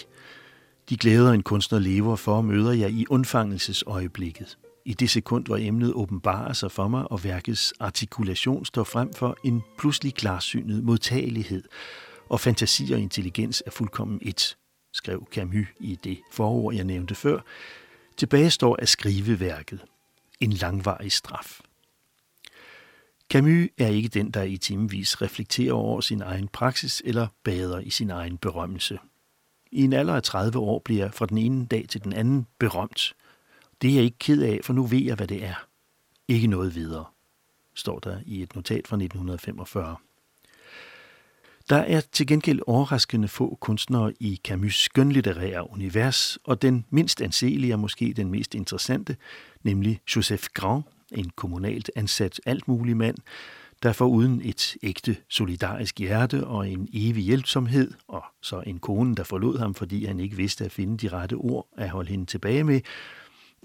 De 0.89 0.97
glæder 0.97 1.31
en 1.31 1.43
kunstner 1.43 1.79
lever 1.79 2.15
for, 2.15 2.41
møder 2.41 2.71
jeg 2.71 2.91
i 2.91 3.05
undfangelsesøjeblikket. 3.09 4.57
I 4.85 4.93
det 4.93 5.09
sekund, 5.09 5.45
hvor 5.45 5.57
emnet 5.57 5.93
åbenbarer 5.93 6.53
sig 6.53 6.71
for 6.71 6.87
mig, 6.87 7.11
og 7.11 7.23
værkets 7.23 7.73
artikulation 7.79 8.65
står 8.65 8.83
frem 8.83 9.13
for 9.13 9.37
en 9.43 9.61
pludselig 9.77 10.13
klarsynet 10.13 10.83
modtagelighed, 10.83 11.63
og 12.29 12.39
fantasi 12.39 12.91
og 12.91 12.99
intelligens 12.99 13.63
er 13.65 13.71
fuldkommen 13.71 14.19
et, 14.21 14.57
skrev 14.93 15.27
Camus 15.33 15.67
i 15.79 15.99
det 16.03 16.19
forord, 16.31 16.75
jeg 16.75 16.83
nævnte 16.83 17.15
før. 17.15 17.39
Tilbage 18.17 18.49
står 18.49 18.75
at 18.79 18.89
skrive 18.89 19.39
værket. 19.39 19.79
En 20.39 20.53
langvarig 20.53 21.11
straf. 21.11 21.61
Camus 23.31 23.69
er 23.77 23.87
ikke 23.87 24.09
den, 24.09 24.31
der 24.31 24.43
i 24.43 24.57
timevis 24.57 25.21
reflekterer 25.21 25.73
over 25.73 26.01
sin 26.01 26.21
egen 26.21 26.47
praksis 26.47 27.01
eller 27.05 27.27
bader 27.43 27.79
i 27.79 27.89
sin 27.89 28.09
egen 28.09 28.37
berømmelse. 28.37 28.99
I 29.71 29.83
en 29.83 29.93
alder 29.93 30.13
af 30.13 30.23
30 30.23 30.59
år 30.59 30.79
bliver 30.79 31.03
jeg 31.03 31.13
fra 31.13 31.25
den 31.25 31.37
ene 31.37 31.65
dag 31.65 31.85
til 31.89 32.03
den 32.03 32.13
anden 32.13 32.47
berømt. 32.59 33.13
Det 33.81 33.89
er 33.89 33.93
jeg 33.95 34.03
ikke 34.03 34.17
ked 34.19 34.41
af, 34.41 34.59
for 34.63 34.73
nu 34.73 34.85
ved 34.85 34.99
jeg, 34.99 35.15
hvad 35.15 35.27
det 35.27 35.45
er. 35.45 35.65
Ikke 36.27 36.47
noget 36.47 36.75
videre, 36.75 37.05
står 37.75 37.99
der 37.99 38.19
i 38.25 38.41
et 38.41 38.55
notat 38.55 38.87
fra 38.87 38.95
1945. 38.95 39.95
Der 41.69 41.77
er 41.77 42.01
til 42.01 42.27
gengæld 42.27 42.59
overraskende 42.67 43.27
få 43.27 43.57
kunstnere 43.61 44.13
i 44.19 44.39
Camus' 44.47 44.69
skønlitterære 44.69 45.71
univers, 45.71 46.37
og 46.43 46.61
den 46.61 46.85
mindst 46.89 47.21
anselige 47.21 47.73
er 47.73 47.77
måske 47.77 48.13
den 48.13 48.31
mest 48.31 48.55
interessante, 48.55 49.17
nemlig 49.63 49.99
Joseph 50.15 50.43
Grand, 50.53 50.83
en 51.11 51.29
kommunalt 51.35 51.91
ansat 51.95 52.41
alt 52.45 52.67
mulig 52.67 52.97
mand, 52.97 53.17
der 53.83 53.93
for 53.93 54.05
uden 54.05 54.41
et 54.43 54.77
ægte 54.83 55.17
solidarisk 55.29 55.99
hjerte 55.99 56.47
og 56.47 56.69
en 56.69 56.89
evig 56.93 57.23
hjælpsomhed, 57.23 57.91
og 58.07 58.23
så 58.41 58.63
en 58.65 58.79
kone, 58.79 59.15
der 59.15 59.23
forlod 59.23 59.59
ham, 59.59 59.73
fordi 59.73 60.05
han 60.05 60.19
ikke 60.19 60.35
vidste 60.35 60.65
at 60.65 60.71
finde 60.71 60.97
de 60.97 61.07
rette 61.07 61.33
ord 61.33 61.67
at 61.77 61.89
holde 61.89 62.09
hende 62.09 62.25
tilbage 62.25 62.63
med, 62.63 62.81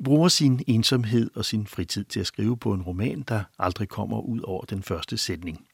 bruger 0.05 0.29
sin 0.29 0.63
ensomhed 0.67 1.31
og 1.35 1.45
sin 1.45 1.67
fritid 1.67 2.05
til 2.05 2.21
at 2.21 2.27
skrive 2.27 2.57
på 2.57 2.73
en 2.73 2.83
roman, 2.83 3.25
der 3.29 3.43
aldrig 3.59 3.89
kommer 3.89 4.21
ud 4.21 4.41
over 4.41 4.65
den 4.65 4.83
første 4.83 5.17
sætning. 5.17 5.67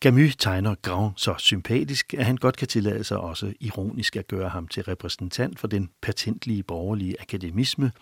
Camus 0.00 0.36
tegner 0.36 0.74
Grand 0.74 1.12
så 1.16 1.34
sympatisk, 1.38 2.14
at 2.14 2.24
han 2.24 2.36
godt 2.36 2.56
kan 2.56 2.68
tillade 2.68 3.04
sig 3.04 3.18
også 3.18 3.52
ironisk 3.60 4.16
at 4.16 4.28
gøre 4.28 4.48
ham 4.48 4.68
til 4.68 4.82
repræsentant 4.82 5.58
for 5.58 5.66
den 5.66 5.90
patentlige 6.02 6.62
borgerlige 6.62 7.20
akademisme, 7.20 7.92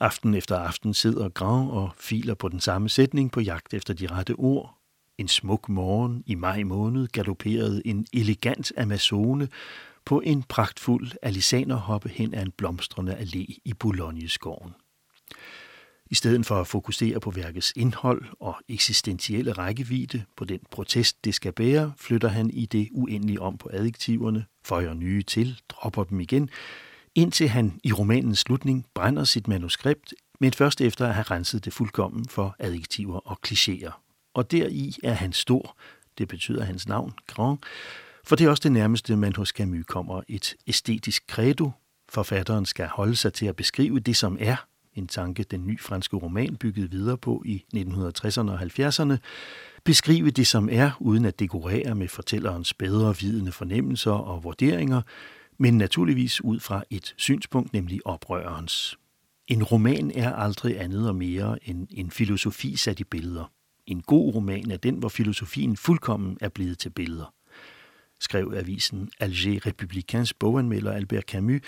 Aften 0.00 0.34
efter 0.34 0.56
aften 0.56 0.94
sidder 0.94 1.28
Grand 1.28 1.70
og 1.70 1.90
filer 1.98 2.34
på 2.34 2.48
den 2.48 2.60
samme 2.60 2.88
sætning 2.88 3.32
på 3.32 3.40
jagt 3.40 3.74
efter 3.74 3.94
de 3.94 4.06
rette 4.06 4.34
ord. 4.34 4.78
En 5.18 5.28
smuk 5.28 5.68
morgen 5.68 6.22
i 6.26 6.34
maj 6.34 6.62
måned 6.62 7.08
galopperede 7.08 7.86
en 7.86 8.06
elegant 8.12 8.72
amazone 8.78 9.48
på 10.04 10.20
en 10.20 10.42
pragtfuld 10.42 11.10
alisanerhoppe 11.22 12.08
hen 12.08 12.34
ad 12.34 12.42
en 12.42 12.52
blomstrende 12.52 13.14
allé 13.14 13.60
i 13.64 13.74
Boulogne-skoven. 13.78 14.74
I 16.10 16.14
stedet 16.14 16.46
for 16.46 16.60
at 16.60 16.66
fokusere 16.66 17.20
på 17.20 17.30
værkets 17.30 17.72
indhold 17.76 18.24
og 18.40 18.56
eksistentielle 18.68 19.52
rækkevidde 19.52 20.24
på 20.36 20.44
den 20.44 20.60
protest, 20.70 21.24
det 21.24 21.34
skal 21.34 21.52
bære, 21.52 21.92
flytter 21.96 22.28
han 22.28 22.50
i 22.50 22.66
det 22.66 22.88
uendelige 22.92 23.40
om 23.40 23.58
på 23.58 23.70
adjektiverne, 23.72 24.44
føjer 24.64 24.94
nye 24.94 25.22
til, 25.22 25.60
dropper 25.68 26.04
dem 26.04 26.20
igen, 26.20 26.50
indtil 27.14 27.48
han 27.48 27.80
i 27.84 27.92
romanens 27.92 28.38
slutning 28.38 28.86
brænder 28.94 29.24
sit 29.24 29.48
manuskript, 29.48 30.14
men 30.40 30.52
først 30.52 30.80
efter 30.80 31.06
at 31.06 31.14
have 31.14 31.22
renset 31.22 31.64
det 31.64 31.72
fuldkommen 31.72 32.28
for 32.28 32.56
adjektiver 32.58 33.18
og 33.18 33.38
klichéer. 33.46 33.92
Og 34.34 34.50
deri 34.50 34.94
er 35.04 35.12
han 35.12 35.32
stor, 35.32 35.76
det 36.18 36.28
betyder 36.28 36.64
hans 36.64 36.88
navn, 36.88 37.12
Grand, 37.26 37.58
for 38.24 38.36
det 38.36 38.46
er 38.46 38.50
også 38.50 38.62
det 38.62 38.72
nærmeste, 38.72 39.16
man 39.16 39.36
hos 39.36 39.48
Camus 39.48 39.84
kommer 39.86 40.22
et 40.28 40.54
æstetisk 40.66 41.24
credo. 41.30 41.70
Forfatteren 42.08 42.66
skal 42.66 42.86
holde 42.86 43.16
sig 43.16 43.32
til 43.32 43.46
at 43.46 43.56
beskrive 43.56 44.00
det, 44.00 44.16
som 44.16 44.36
er, 44.40 44.56
en 44.94 45.06
tanke, 45.06 45.42
den 45.42 45.66
ny 45.66 45.80
franske 45.80 46.16
roman 46.16 46.56
byggede 46.56 46.90
videre 46.90 47.18
på 47.18 47.42
i 47.46 47.64
1960'erne 47.76 48.50
og 48.50 48.62
70'erne, 48.62 49.16
beskrive 49.84 50.30
det, 50.30 50.46
som 50.46 50.68
er, 50.72 50.90
uden 51.00 51.24
at 51.24 51.38
dekorere 51.38 51.94
med 51.94 52.08
fortællerens 52.08 52.74
bedre 52.74 53.16
vidende 53.16 53.52
fornemmelser 53.52 54.10
og 54.10 54.44
vurderinger, 54.44 55.02
men 55.62 55.78
naturligvis 55.78 56.44
ud 56.44 56.60
fra 56.60 56.84
et 56.90 57.14
synspunkt, 57.16 57.72
nemlig 57.72 58.06
oprørerens. 58.06 58.98
En 59.48 59.62
roman 59.62 60.10
er 60.14 60.32
aldrig 60.32 60.80
andet 60.80 61.08
og 61.08 61.16
mere 61.16 61.68
end 61.68 61.86
en 61.90 62.10
filosofi 62.10 62.76
sat 62.76 63.00
i 63.00 63.04
billeder. 63.04 63.52
En 63.86 64.00
god 64.00 64.34
roman 64.34 64.70
er 64.70 64.76
den, 64.76 64.96
hvor 64.96 65.08
filosofien 65.08 65.76
fuldkommen 65.76 66.38
er 66.40 66.48
blevet 66.48 66.78
til 66.78 66.90
billeder, 66.90 67.34
skrev 68.20 68.52
avisen 68.56 69.10
Alger 69.20 69.60
Républicains 69.66 70.32
boganmelder 70.40 70.92
Albert 70.92 71.24
Camus 71.24 71.60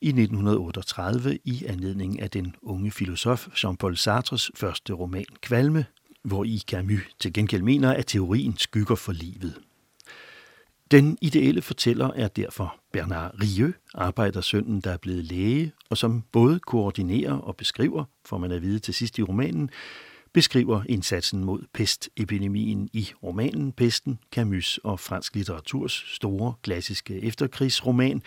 i 0.00 0.08
1938 0.08 1.38
i 1.44 1.64
anledning 1.68 2.20
af 2.20 2.30
den 2.30 2.54
unge 2.62 2.90
filosof 2.90 3.48
Jean-Paul 3.48 3.94
Sartres 3.94 4.50
første 4.54 4.92
roman 4.92 5.24
Kvalme, 5.40 5.86
hvor 6.24 6.44
i 6.44 6.62
Camus 6.68 7.02
til 7.20 7.32
gengæld 7.32 7.62
mener, 7.62 7.92
at 7.92 8.06
teorien 8.06 8.56
skygger 8.58 8.94
for 8.94 9.12
livet. 9.12 9.65
Den 10.90 11.18
ideelle 11.20 11.62
fortæller 11.62 12.10
er 12.10 12.28
derfor 12.28 12.76
Bernard 12.92 13.34
Rieu, 13.42 13.72
arbejdersønnen, 13.94 14.80
der 14.80 14.90
er 14.90 14.96
blevet 14.96 15.24
læge, 15.24 15.72
og 15.90 15.96
som 15.98 16.24
både 16.32 16.58
koordinerer 16.58 17.32
og 17.32 17.56
beskriver, 17.56 18.04
får 18.24 18.38
man 18.38 18.52
at 18.52 18.62
vide 18.62 18.78
til 18.78 18.94
sidst 18.94 19.18
i 19.18 19.22
romanen, 19.22 19.70
beskriver 20.32 20.82
indsatsen 20.88 21.44
mod 21.44 21.62
pestepidemien 21.74 22.88
i 22.92 23.08
romanen 23.22 23.72
Pesten, 23.72 24.18
Camus 24.32 24.80
og 24.84 25.00
fransk 25.00 25.34
litteraturs 25.34 26.04
store 26.06 26.54
klassiske 26.62 27.22
efterkrigsroman, 27.22 28.22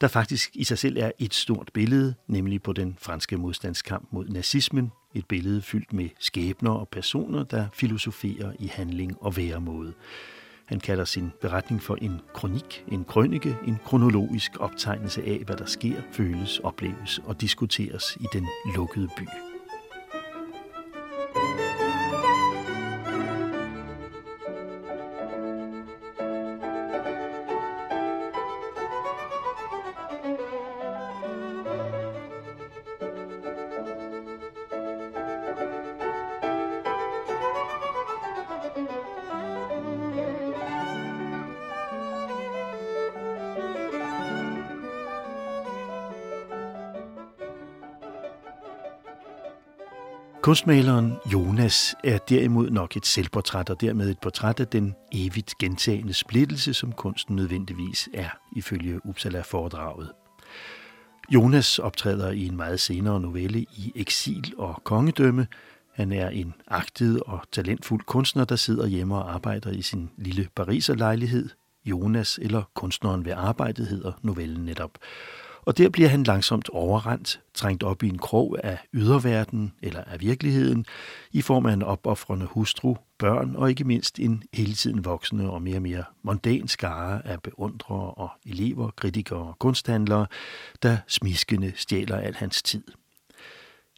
der 0.00 0.08
faktisk 0.08 0.50
i 0.54 0.64
sig 0.64 0.78
selv 0.78 0.96
er 0.96 1.10
et 1.18 1.34
stort 1.34 1.70
billede, 1.74 2.14
nemlig 2.26 2.62
på 2.62 2.72
den 2.72 2.96
franske 3.00 3.36
modstandskamp 3.36 4.08
mod 4.12 4.28
nazismen, 4.28 4.92
et 5.14 5.26
billede 5.26 5.62
fyldt 5.62 5.92
med 5.92 6.08
skæbner 6.18 6.70
og 6.70 6.88
personer, 6.88 7.44
der 7.44 7.66
filosoferer 7.72 8.52
i 8.58 8.66
handling 8.66 9.16
og 9.20 9.36
væremåde. 9.36 9.92
Han 10.72 10.80
kalder 10.80 11.04
sin 11.04 11.32
beretning 11.40 11.82
for 11.82 11.98
en 12.00 12.20
kronik, 12.34 12.84
en 12.88 13.04
krønike, 13.04 13.56
en 13.66 13.78
kronologisk 13.84 14.52
optegnelse 14.60 15.22
af, 15.22 15.42
hvad 15.46 15.56
der 15.56 15.64
sker, 15.66 16.02
føles, 16.12 16.58
opleves 16.58 17.20
og 17.24 17.40
diskuteres 17.40 18.16
i 18.20 18.26
den 18.32 18.46
lukkede 18.76 19.08
by. 19.16 19.51
Kunstmaleren 50.42 51.12
Jonas 51.32 51.94
er 52.04 52.18
derimod 52.18 52.70
nok 52.70 52.96
et 52.96 53.06
selvportræt, 53.06 53.70
og 53.70 53.80
dermed 53.80 54.10
et 54.10 54.18
portræt 54.18 54.60
af 54.60 54.66
den 54.66 54.94
evigt 55.12 55.58
gentagende 55.58 56.14
splittelse, 56.14 56.74
som 56.74 56.92
kunsten 56.92 57.36
nødvendigvis 57.36 58.08
er, 58.14 58.28
ifølge 58.56 59.06
Uppsala-foredraget. 59.06 60.12
Jonas 61.30 61.78
optræder 61.78 62.30
i 62.30 62.46
en 62.46 62.56
meget 62.56 62.80
senere 62.80 63.20
novelle 63.20 63.58
i 63.60 63.92
eksil 63.94 64.54
og 64.58 64.82
kongedømme. 64.84 65.46
Han 65.94 66.12
er 66.12 66.28
en 66.28 66.54
agtet 66.68 67.22
og 67.22 67.40
talentfuld 67.52 68.02
kunstner, 68.02 68.44
der 68.44 68.56
sidder 68.56 68.86
hjemme 68.86 69.16
og 69.16 69.34
arbejder 69.34 69.70
i 69.70 69.82
sin 69.82 70.10
lille 70.16 70.48
Pariser 70.56 70.94
lejlighed. 70.94 71.48
Jonas 71.84 72.38
eller 72.42 72.62
Kunstneren 72.74 73.24
ved 73.24 73.32
arbejdet 73.32 73.86
hedder 73.86 74.12
novellen 74.22 74.64
netop 74.64 74.98
og 75.66 75.78
der 75.78 75.88
bliver 75.88 76.08
han 76.08 76.22
langsomt 76.22 76.68
overrendt, 76.68 77.40
trængt 77.54 77.82
op 77.82 78.02
i 78.02 78.08
en 78.08 78.18
krog 78.18 78.58
af 78.64 78.78
yderverdenen 78.92 79.72
eller 79.82 80.04
af 80.04 80.20
virkeligheden, 80.20 80.86
i 81.32 81.42
form 81.42 81.66
af 81.66 81.72
en 81.72 81.82
opoffrende 81.82 82.46
hustru, 82.46 82.96
børn 83.18 83.56
og 83.56 83.70
ikke 83.70 83.84
mindst 83.84 84.18
en 84.18 84.42
hele 84.52 84.74
tiden 84.74 85.04
voksende 85.04 85.50
og 85.50 85.62
mere 85.62 85.76
og 85.76 85.82
mere 85.82 86.04
mondan 86.22 86.68
skare 86.68 87.26
af 87.26 87.42
beundrere 87.42 88.10
og 88.10 88.30
elever, 88.46 88.90
kritikere 88.90 89.38
og 89.38 89.58
kunsthandlere, 89.58 90.26
der 90.82 90.96
smiskende 91.06 91.72
stjæler 91.76 92.16
al 92.16 92.34
hans 92.34 92.62
tid. 92.62 92.82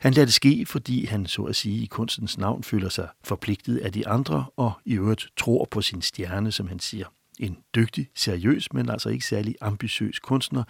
Han 0.01 0.13
lader 0.13 0.27
det 0.27 0.35
ske, 0.35 0.67
fordi 0.67 1.05
han, 1.05 1.27
så 1.27 1.43
at 1.43 1.57
sige, 1.57 1.83
i 1.83 1.87
kunstens 1.87 2.39
navn 2.39 2.63
føler 2.63 2.89
sig 2.89 3.09
forpligtet 3.25 3.79
af 3.79 3.93
de 3.93 4.09
andre 4.09 4.45
og 4.57 4.73
i 4.85 4.95
øvrigt 4.95 5.29
tror 5.37 5.69
på 5.71 5.83
sin 5.83 6.03
stjerne, 6.03 6.53
som 6.53 6.69
han 6.69 6.79
siger. 6.79 7.07
En 7.41 7.59
dygtig, 7.75 8.09
seriøs, 8.15 8.73
men 8.73 8.91
altså 8.91 9.09
ikke 9.09 9.27
særlig 9.27 9.55
ambitiøs 9.61 10.19
kunstner, 10.19 10.65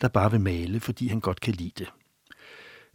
der 0.00 0.08
bare 0.08 0.30
vil 0.30 0.40
male, 0.40 0.80
fordi 0.80 1.06
han 1.06 1.20
godt 1.20 1.40
kan 1.40 1.54
lide 1.54 1.72
det. 1.78 1.88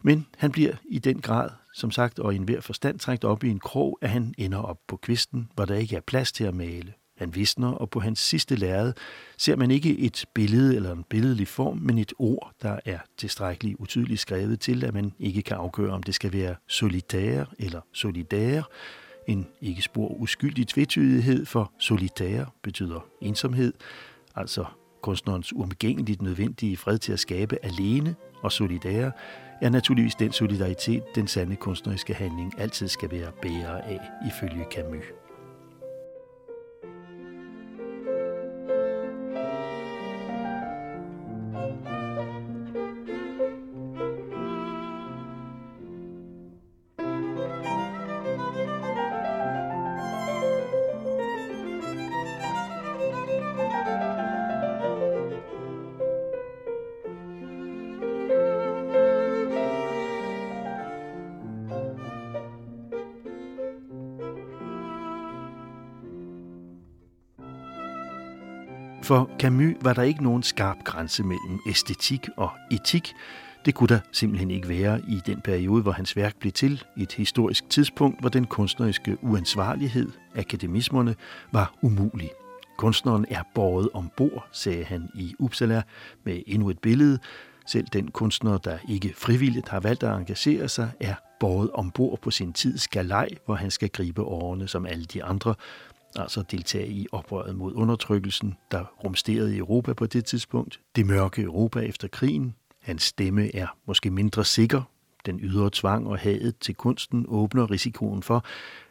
Men 0.04 0.26
han 0.36 0.52
bliver 0.52 0.72
i 0.84 0.98
den 0.98 1.20
grad, 1.20 1.50
som 1.74 1.90
sagt, 1.90 2.18
og 2.18 2.32
i 2.32 2.36
enhver 2.36 2.60
forstand 2.60 2.98
trængt 2.98 3.24
op 3.24 3.44
i 3.44 3.48
en 3.48 3.60
krog, 3.60 3.98
at 4.00 4.10
han 4.10 4.34
ender 4.38 4.58
op 4.58 4.78
på 4.88 4.96
kvisten, 4.96 5.48
hvor 5.54 5.64
der 5.64 5.74
ikke 5.74 5.96
er 5.96 6.00
plads 6.00 6.32
til 6.32 6.44
at 6.44 6.54
male. 6.54 6.92
Han 7.16 7.34
visner, 7.34 7.68
og 7.68 7.90
på 7.90 8.00
hans 8.00 8.18
sidste 8.18 8.56
lærred 8.56 8.92
ser 9.38 9.56
man 9.56 9.70
ikke 9.70 9.98
et 9.98 10.24
billede 10.34 10.76
eller 10.76 10.92
en 10.92 11.04
billedlig 11.04 11.48
form, 11.48 11.78
men 11.78 11.98
et 11.98 12.12
ord, 12.18 12.52
der 12.62 12.78
er 12.84 12.98
tilstrækkeligt 13.16 13.76
utydeligt 13.78 14.20
skrevet 14.20 14.60
til, 14.60 14.84
at 14.84 14.94
man 14.94 15.12
ikke 15.18 15.42
kan 15.42 15.56
afgøre, 15.56 15.92
om 15.92 16.02
det 16.02 16.14
skal 16.14 16.32
være 16.32 16.56
solitær 16.66 17.44
eller 17.58 17.80
solidær. 17.92 18.62
En 19.28 19.46
ikke 19.60 19.82
spor 19.82 20.08
uskyldig 20.08 20.68
tvetydighed, 20.68 21.46
for 21.46 21.72
solitær 21.78 22.44
betyder 22.62 23.00
ensomhed, 23.20 23.72
altså 24.34 24.64
kunstnerens 25.02 25.52
uomgængeligt 25.52 26.22
nødvendige 26.22 26.76
fred 26.76 26.98
til 26.98 27.12
at 27.12 27.20
skabe 27.20 27.58
alene 27.62 28.14
og 28.42 28.52
solidære, 28.52 29.12
er 29.62 29.70
naturligvis 29.70 30.14
den 30.14 30.32
solidaritet, 30.32 31.02
den 31.14 31.26
sande 31.26 31.56
kunstneriske 31.56 32.14
handling 32.14 32.54
altid 32.58 32.88
skal 32.88 33.10
være 33.10 33.32
bærer 33.42 33.80
af, 33.80 34.00
ifølge 34.26 34.64
Camus. 34.70 35.21
For 69.12 69.30
Camus 69.38 69.74
var 69.80 69.92
der 69.92 70.02
ikke 70.02 70.22
nogen 70.22 70.42
skarp 70.42 70.76
grænse 70.84 71.22
mellem 71.22 71.60
æstetik 71.66 72.28
og 72.36 72.50
etik. 72.70 73.14
Det 73.64 73.74
kunne 73.74 73.88
der 73.88 73.98
simpelthen 74.12 74.50
ikke 74.50 74.68
være 74.68 75.00
i 75.08 75.20
den 75.26 75.40
periode, 75.40 75.82
hvor 75.82 75.92
hans 75.92 76.16
værk 76.16 76.36
blev 76.36 76.52
til, 76.52 76.84
et 76.96 77.12
historisk 77.12 77.70
tidspunkt, 77.70 78.20
hvor 78.20 78.28
den 78.28 78.46
kunstneriske 78.46 79.16
uansvarlighed, 79.22 80.08
akademismerne, 80.34 81.14
var 81.52 81.74
umulig. 81.82 82.30
Kunstneren 82.78 83.26
er 83.28 83.42
båret 83.54 83.88
ombord, 83.94 84.48
sagde 84.52 84.84
han 84.84 85.08
i 85.14 85.34
Uppsala 85.38 85.82
med 86.24 86.42
endnu 86.46 86.70
et 86.70 86.78
billede. 86.78 87.18
Selv 87.66 87.86
den 87.92 88.10
kunstner, 88.10 88.58
der 88.58 88.78
ikke 88.88 89.14
frivilligt 89.16 89.68
har 89.68 89.80
valgt 89.80 90.02
at 90.02 90.16
engagere 90.16 90.68
sig, 90.68 90.90
er 91.00 91.14
båret 91.40 91.70
ombord 91.70 92.18
på 92.20 92.30
sin 92.30 92.52
tids 92.52 92.88
galej, 92.88 93.28
hvor 93.46 93.54
han 93.54 93.70
skal 93.70 93.88
gribe 93.88 94.22
årene 94.22 94.68
som 94.68 94.86
alle 94.86 95.04
de 95.04 95.24
andre, 95.24 95.54
altså 96.16 96.42
deltage 96.50 96.88
i 96.88 97.06
oprøret 97.12 97.56
mod 97.56 97.74
undertrykkelsen, 97.74 98.54
der 98.70 98.84
rumsterede 99.04 99.54
i 99.54 99.58
Europa 99.58 99.92
på 99.92 100.06
det 100.06 100.24
tidspunkt, 100.24 100.80
det 100.96 101.06
mørke 101.06 101.42
Europa 101.42 101.80
efter 101.80 102.08
krigen. 102.08 102.54
Hans 102.82 103.02
stemme 103.02 103.56
er 103.56 103.66
måske 103.86 104.10
mindre 104.10 104.44
sikker. 104.44 104.82
Den 105.26 105.40
ydre 105.40 105.70
tvang 105.72 106.06
og 106.06 106.18
hadet 106.18 106.58
til 106.58 106.74
kunsten 106.74 107.24
åbner 107.28 107.70
risikoen 107.70 108.22
for, 108.22 108.44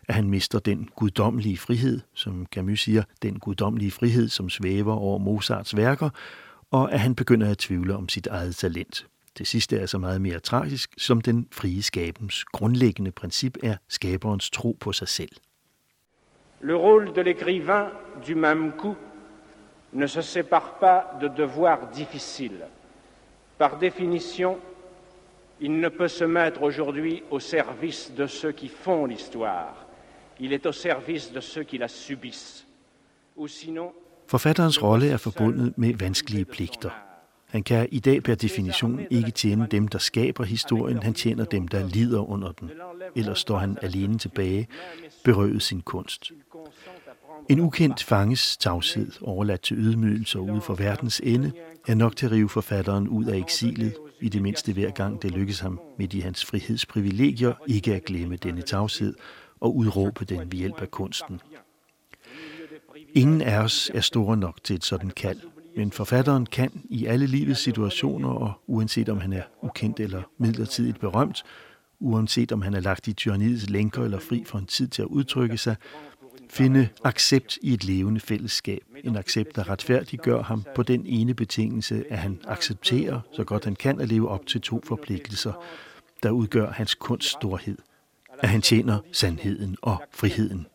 at 0.08 0.16
han 0.16 0.30
mister 0.30 0.60
den 0.60 0.90
guddommelige 0.96 1.58
frihed, 1.58 2.00
som 2.14 2.46
Camus 2.46 2.82
siger, 2.82 3.04
den 3.22 3.40
guddommelige 3.40 3.92
frihed, 3.92 4.30
som 4.30 4.50
svæver 4.50 4.94
over 4.94 5.18
Mozarts 5.18 5.76
værker, 5.76 6.10
og 6.72 6.94
at 6.94 7.00
han 7.00 7.16
begynder 7.16 7.52
at 7.52 7.58
tvivle 7.58 7.96
om 7.96 8.10
sit 8.10 8.28
eget 8.28 8.56
talent. 8.56 9.08
Det 9.38 9.48
sidste 9.48 9.78
er 9.78 9.86
så 9.86 9.98
meget 9.98 10.22
mere 10.22 10.40
tragisk, 10.40 10.94
som 10.98 11.22
den 11.22 11.48
frie 11.52 11.82
skabens 11.82 12.44
grundlæggende 12.44 13.12
princip 13.12 13.58
er 13.64 13.76
skaberens 13.90 14.50
tro 14.50 14.78
på 14.80 14.94
sig 14.94 15.08
selv. 15.08 15.32
Le 16.62 16.76
rôle 16.76 17.14
de 17.14 17.22
l'écrivain, 17.22 17.92
du 18.24 18.36
même 18.36 18.72
coup, 18.74 18.96
ne 19.94 20.08
se 20.08 20.22
sépare 20.22 20.76
pas 20.80 21.18
de 21.20 21.28
devoirs 21.28 21.88
difficiles. 21.88 22.66
Par 23.58 23.78
définition, 23.78 24.58
il 25.60 25.80
ne 25.80 25.90
peut 25.90 26.08
se 26.08 26.24
mettre 26.24 26.64
aujourd'hui 26.64 27.24
au 27.30 27.40
service 27.40 28.12
de 28.14 28.26
ceux 28.28 28.52
qui 28.52 28.68
font 28.68 29.06
l'histoire. 29.06 29.86
Il 30.40 30.54
est 30.54 30.66
au 30.66 30.72
service 30.72 31.32
de 31.32 31.40
ceux 31.40 31.64
qui 31.64 31.78
la 31.78 31.88
subissent. 31.88 32.66
Ou 33.38 33.48
sinon, 33.48 33.94
Forfatterens 34.32 34.78
rolle 34.80 35.04
er 35.04 35.18
forbundet 35.18 35.74
med 35.78 35.98
vanskelige 36.00 36.46
pligter. 36.46 36.92
Han 37.52 37.64
kan 37.64 37.88
i 37.92 38.00
dag 38.00 38.24
per 38.24 38.36
definition 38.36 39.00
ikke 39.10 39.32
tjene 39.32 39.68
dem, 39.72 39.88
der 39.88 40.00
skaber 40.00 40.44
historien, 40.44 41.04
han 41.04 41.14
tjener 41.14 41.46
dem, 41.46 41.68
der 41.68 41.88
lider 41.88 42.30
under 42.30 42.52
den. 42.52 42.72
Ellers 43.16 43.40
står 43.40 43.58
han 43.58 43.78
alene 43.82 44.18
tilbage, 44.18 44.68
berøvet 45.24 45.64
sin 45.64 45.82
kunst. 45.82 46.32
En 47.50 47.60
ukendt 47.60 48.04
fanges 48.04 48.58
tavshed, 48.58 49.12
overladt 49.22 49.62
til 49.62 49.78
ydmygelse 49.78 50.40
ude 50.40 50.62
for 50.62 50.74
verdens 50.74 51.22
ende, 51.24 51.52
er 51.88 51.96
nok 51.96 52.16
til 52.16 52.26
at 52.26 52.32
rive 52.32 52.50
forfatteren 52.50 53.08
ud 53.08 53.26
af 53.26 53.38
eksilet, 53.38 53.94
i 54.22 54.30
det 54.30 54.42
mindste 54.42 54.74
hver 54.74 54.92
gang 54.92 55.22
det 55.22 55.32
lykkes 55.32 55.60
ham 55.60 55.80
midt 55.98 56.14
i 56.14 56.20
hans 56.20 56.46
frihedsprivilegier 56.46 57.54
ikke 57.68 57.96
at 57.96 58.06
glemme 58.06 58.36
denne 58.36 58.62
tavshed 58.62 59.16
og 59.60 59.76
udråbe 59.76 60.26
den 60.26 60.40
ved 60.40 60.60
hjælp 60.60 60.82
af 60.82 60.92
kunsten. 60.92 61.42
Ingen 63.14 63.42
af 63.42 63.60
os 63.60 63.92
er 63.94 64.02
store 64.02 64.38
nok 64.38 64.64
til 64.64 64.76
et 64.76 64.86
sådan 64.86 65.10
kald, 65.10 65.40
men 65.76 65.92
forfatteren 65.92 66.46
kan 66.46 66.82
i 66.90 67.06
alle 67.06 67.28
livets 67.28 67.60
situationer, 67.60 68.30
og 68.30 68.54
uanset 68.68 69.10
om 69.10 69.20
han 69.20 69.34
er 69.34 69.44
ukendt 69.62 70.00
eller 70.00 70.22
midlertidigt 70.38 71.00
berømt, 71.00 71.44
uanset 72.00 72.52
om 72.52 72.62
han 72.62 72.74
er 72.74 72.80
lagt 72.80 73.08
i 73.08 73.14
tyranniets 73.14 73.70
lænker 73.70 74.04
eller 74.04 74.20
fri 74.20 74.44
for 74.46 74.58
en 74.58 74.66
tid 74.66 74.88
til 74.88 75.02
at 75.02 75.08
udtrykke 75.08 75.58
sig, 75.58 75.76
finde 76.50 76.90
accept 77.04 77.60
i 77.62 77.74
et 77.74 77.84
levende 77.84 78.20
fællesskab. 78.20 78.82
En 79.04 79.16
accept, 79.16 79.56
der 79.56 79.70
retfærdiggør 79.70 80.44
ham 80.44 80.64
på 80.76 80.84
den 80.84 81.06
ene 81.06 81.34
betingelse, 81.34 82.04
at 82.10 82.18
han 82.18 82.40
accepterer, 82.48 83.20
så 83.34 83.44
godt 83.44 83.66
han 83.66 83.76
kan, 83.76 84.02
at 84.02 84.08
leve 84.08 84.30
op 84.30 84.46
til 84.46 84.62
to 84.62 84.82
forpligtelser, 84.86 85.54
der 86.24 86.30
udgør 86.30 86.72
hans 86.72 86.96
kunst 86.96 87.28
storhed. 87.28 87.78
At 88.40 88.50
han 88.50 88.62
tjener 88.62 89.00
sandheden 89.12 89.78
og 89.82 90.04
friheden. 90.12 90.68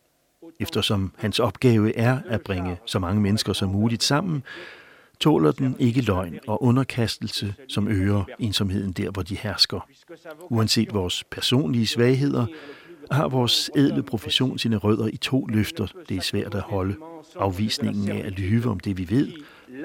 Eftersom 0.59 1.11
hans 1.17 1.39
opgave 1.39 1.95
er 1.97 2.19
at 2.25 2.41
bringe 2.41 2.77
så 2.85 2.99
mange 2.99 3.21
mennesker 3.21 3.53
som 3.53 3.69
muligt 3.69 4.03
sammen, 4.03 4.43
tåler 5.19 5.51
den 5.51 5.75
ikke 5.79 6.01
løgn 6.01 6.39
og 6.47 6.63
underkastelse, 6.63 7.55
som 7.67 7.87
øger 7.87 8.23
ensomheden 8.39 8.91
der, 8.91 9.11
hvor 9.11 9.21
de 9.21 9.35
hersker. 9.35 9.87
Uanset 10.49 10.93
vores 10.93 11.23
personlige 11.23 11.87
svagheder, 11.87 12.45
har 13.11 13.27
vores 13.27 13.71
edle 13.75 14.03
profession 14.03 14.57
sine 14.57 14.77
rødder 14.77 15.07
i 15.07 15.17
to 15.17 15.45
løfter, 15.45 15.87
det 16.09 16.17
er 16.17 16.21
svært 16.21 16.55
at 16.55 16.61
holde. 16.61 16.95
Afvisningen 17.35 18.11
af 18.11 18.25
at 18.25 18.39
lyve 18.39 18.69
om 18.69 18.79
det, 18.79 18.97
vi 18.97 19.09
ved, 19.09 19.31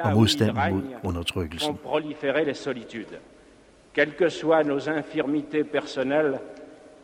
og 0.00 0.12
modstanden 0.12 0.74
mod 0.74 0.82
undertrykkelsen. 1.04 1.78
Quelles 3.94 4.14
que 4.18 4.30
soient 4.30 4.66
nos 4.66 4.86
infirmités 4.86 5.64
personnelles, 5.64 6.38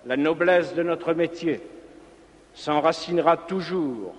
la 0.07 0.17
noblesse 0.17 0.75
de 0.75 0.83
notre 0.83 1.13
métier 1.13 1.61
s'enracinera 2.55 3.37
toujours 3.49 4.15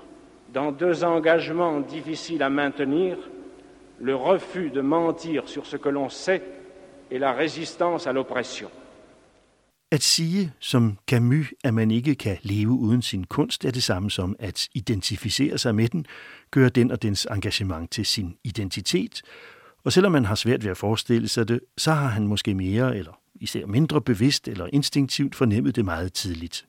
dans 0.54 0.72
deux 0.72 1.04
engagements 1.04 1.82
difficiles 1.82 2.44
à 2.44 2.50
maintenir, 2.50 3.16
le 4.02 4.16
refus 4.16 4.72
de 4.72 4.82
mentir 4.82 5.48
sur 5.48 5.66
ce 5.66 5.78
que 5.78 5.90
l'on 5.90 6.10
sait 6.10 6.42
et 7.12 7.20
la 7.20 7.34
résistance 7.34 8.08
à 8.08 8.14
l'oppression. 8.14 8.70
At 9.92 10.04
sige 10.04 10.52
som 10.60 10.98
Camus, 11.08 11.48
at 11.64 11.74
man 11.74 11.92
ikke 11.92 12.16
kan 12.16 12.38
leve 12.42 12.72
uden 12.72 13.02
sin 13.02 13.24
kunst, 13.24 13.66
er 13.66 13.72
det 13.72 13.84
samme 13.84 14.12
som 14.12 14.36
at 14.40 14.68
identificere 14.74 15.58
sig 15.58 15.76
med 15.76 15.90
den, 15.90 16.06
gøre 16.52 16.70
den 16.70 16.92
og 16.92 17.02
dens 17.02 17.28
engagement 17.32 17.92
til 17.92 18.06
sin 18.06 18.36
identitet. 18.44 19.22
Og 19.84 19.92
selvom 19.92 20.12
man 20.12 20.26
har 20.26 20.36
svært 20.36 20.64
ved 20.64 20.72
at 20.72 20.78
forestille 20.78 21.28
sig 21.28 21.48
det, 21.48 21.60
så 21.78 21.92
har 21.92 22.08
han 22.08 22.28
måske 22.28 22.54
mere 22.54 22.98
eller 22.98 23.20
især 23.36 23.66
mindre 23.66 24.02
bevidst 24.02 24.48
eller 24.48 24.68
instinktivt 24.74 25.36
fornemmet 25.36 25.76
det 25.76 25.86
meget 25.86 26.14
tidligt. 26.14 26.66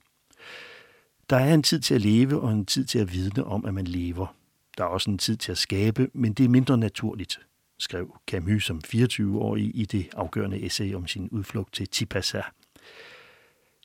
Der 1.31 1.37
er 1.37 1.55
en 1.55 1.63
tid 1.63 1.81
til 1.81 1.95
at 1.95 2.01
leve 2.01 2.41
og 2.41 2.53
en 2.53 2.67
tid 2.67 2.85
til 2.85 2.99
at 2.99 3.13
vidne 3.13 3.45
om, 3.45 3.65
at 3.65 3.75
man 3.75 3.85
lever. 3.85 4.35
Der 4.79 4.85
er 4.85 4.89
også 4.89 5.11
en 5.11 5.19
tid 5.19 5.37
til 5.37 5.53
at 5.53 5.59
skabe, 5.59 6.09
men 6.15 6.33
det 6.33 6.45
er 6.45 6.49
mindre 6.49 6.79
naturligt, 6.79 7.41
skrev 7.79 8.17
Camus 8.27 8.65
som 8.65 8.81
24-årig 8.87 9.71
i 9.75 9.85
det 9.85 10.09
afgørende 10.17 10.65
essay 10.65 10.95
om 10.95 11.07
sin 11.07 11.29
udflugt 11.29 11.75
til 11.75 11.89
Tipasa. 11.89 12.43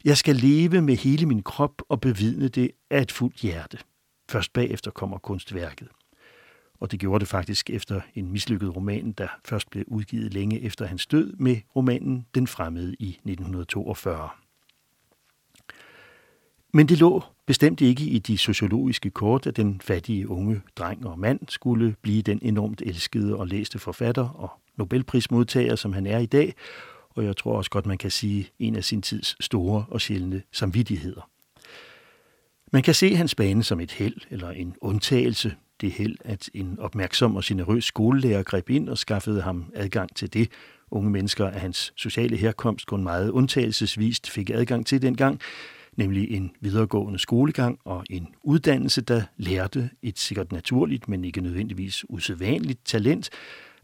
Jeg 0.06 0.18
skal 0.18 0.36
leve 0.36 0.82
med 0.82 0.96
hele 0.96 1.26
min 1.26 1.44
krop 1.44 1.82
og 1.90 2.02
bevidne 2.02 2.48
det 2.48 2.72
af 2.90 3.02
et 3.02 3.12
fuldt 3.12 3.36
hjerte. 3.36 3.78
Først 4.30 4.54
bagefter 4.54 4.92
kommer 4.92 5.18
kunstværket. 5.18 5.88
Og 6.80 6.92
det 6.92 7.00
gjorde 7.00 7.20
det 7.20 7.28
faktisk 7.28 7.70
efter 7.70 8.02
en 8.16 8.32
mislykket 8.32 8.76
roman, 8.76 9.12
der 9.12 9.28
først 9.46 9.70
blev 9.70 9.84
udgivet 9.88 10.34
længe 10.34 10.62
efter 10.62 10.86
hans 10.86 11.08
død 11.08 11.34
med 11.34 11.58
romanen 11.76 12.26
Den 12.36 12.48
Fremmede 12.48 12.96
i 13.00 13.10
1942. 13.10 14.30
Men 16.76 16.88
det 16.90 17.00
lå 17.00 17.24
bestemt 17.46 17.82
ikke 17.82 18.04
i 18.04 18.20
de 18.20 18.38
sociologiske 18.38 19.10
kort, 19.10 19.48
at 19.48 19.58
den 19.58 19.82
fattige 19.82 20.30
unge 20.30 20.62
dreng 20.76 21.08
og 21.08 21.20
mand 21.20 21.40
skulle 21.48 21.96
blive 22.02 22.22
den 22.22 22.40
enormt 22.42 22.82
elskede 22.86 23.36
og 23.36 23.48
læste 23.48 23.80
forfatter 23.80 24.30
og 24.30 24.50
Nobelprismodtager, 24.78 25.76
som 25.76 25.94
han 25.94 26.08
er 26.08 26.20
i 26.20 26.26
dag, 26.26 26.54
og 27.10 27.26
jeg 27.26 27.38
tror 27.38 27.58
også 27.58 27.70
godt, 27.70 27.86
man 27.86 27.98
kan 27.98 28.12
sige 28.12 28.50
en 28.60 28.76
af 28.76 28.84
sin 28.84 29.02
tids 29.02 29.46
store 29.46 29.86
og 29.90 30.02
sjældne 30.02 30.42
samvittigheder. 30.52 31.30
Man 32.72 32.84
kan 32.84 32.94
se 32.94 33.16
hans 33.16 33.36
bane 33.36 33.64
som 33.64 33.80
et 33.80 33.92
held 33.92 34.18
eller 34.30 34.50
en 34.50 34.76
undtagelse. 34.82 35.56
Det 35.82 35.92
held, 35.92 36.18
at 36.26 36.50
en 36.54 36.80
opmærksom 36.80 37.36
og 37.36 37.44
generøs 37.46 37.86
skolelærer 37.86 38.44
greb 38.44 38.70
ind 38.70 38.90
og 38.90 38.98
skaffede 38.98 39.42
ham 39.42 39.66
adgang 39.74 40.16
til 40.16 40.34
det, 40.34 40.52
unge 40.92 41.10
mennesker 41.12 41.48
af 41.48 41.60
hans 41.60 41.94
sociale 41.96 42.38
herkomst 42.38 42.88
kun 42.88 43.04
meget 43.04 43.30
undtagelsesvist 43.30 44.30
fik 44.30 44.50
adgang 44.50 44.86
til 44.86 45.02
dengang, 45.02 45.42
nemlig 45.98 46.32
en 46.32 46.52
videregående 46.62 47.20
skolegang 47.20 47.80
og 47.86 48.06
en 48.10 48.28
uddannelse, 48.44 49.02
der 49.02 49.22
lærte 49.38 49.90
et 50.02 50.20
sikkert 50.20 50.52
naturligt, 50.52 51.08
men 51.08 51.26
ikke 51.26 51.42
nødvendigvis 51.42 52.06
usædvanligt 52.10 52.86
talent 52.86 53.30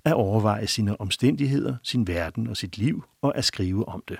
at 0.05 0.13
overveje 0.13 0.67
sine 0.67 1.01
omstændigheder, 1.01 1.75
sin 1.83 2.07
verden 2.07 2.47
og 2.47 2.57
sit 2.57 2.77
liv 2.77 3.03
og 3.21 3.37
at 3.37 3.45
skrive 3.45 3.87
om 3.87 4.03
det. 4.07 4.17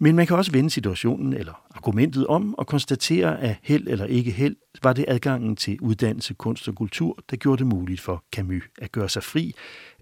Men 0.00 0.16
man 0.16 0.26
kan 0.26 0.36
også 0.36 0.52
vende 0.52 0.70
situationen 0.70 1.32
eller 1.32 1.66
argumentet 1.74 2.26
om 2.26 2.54
og 2.58 2.66
konstatere, 2.66 3.40
at 3.40 3.56
held 3.62 3.88
eller 3.88 4.04
ikke 4.04 4.30
held 4.30 4.56
var 4.82 4.92
det 4.92 5.04
adgangen 5.08 5.56
til 5.56 5.80
uddannelse, 5.80 6.34
kunst 6.34 6.68
og 6.68 6.74
kultur, 6.74 7.18
der 7.30 7.36
gjorde 7.36 7.58
det 7.58 7.66
muligt 7.66 8.00
for 8.00 8.24
Camus 8.32 8.62
at 8.78 8.92
gøre 8.92 9.08
sig 9.08 9.22
fri 9.22 9.52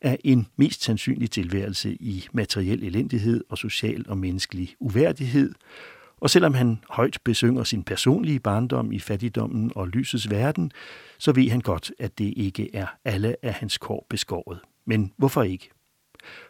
af 0.03 0.19
en 0.25 0.47
mest 0.57 0.83
sandsynlig 0.83 1.31
tilværelse 1.31 1.95
i 1.95 2.27
materiel 2.33 2.85
elendighed 2.85 3.45
og 3.49 3.59
social 3.59 4.05
og 4.09 4.19
menneskelig 4.19 4.75
uværdighed, 4.81 5.53
og 6.21 6.31
selvom 6.31 6.55
han 6.55 6.79
højt 6.91 7.19
besynger 7.25 7.65
sin 7.65 7.83
personlige 7.83 8.41
barndom 8.41 8.93
i 8.93 8.99
fattigdommen 8.99 9.73
og 9.75 9.89
lysets 9.89 10.31
verden, 10.31 10.73
så 11.19 11.33
ved 11.33 11.51
han 11.51 11.61
godt, 11.61 11.93
at 11.99 12.19
det 12.19 12.35
ikke 12.37 12.77
er 12.77 12.87
alle 13.05 13.37
af 13.43 13.53
hans 13.53 13.79
kår 13.79 14.07
beskåret. 14.11 14.59
Men 14.87 15.13
hvorfor 15.17 15.43
ikke? 15.43 15.71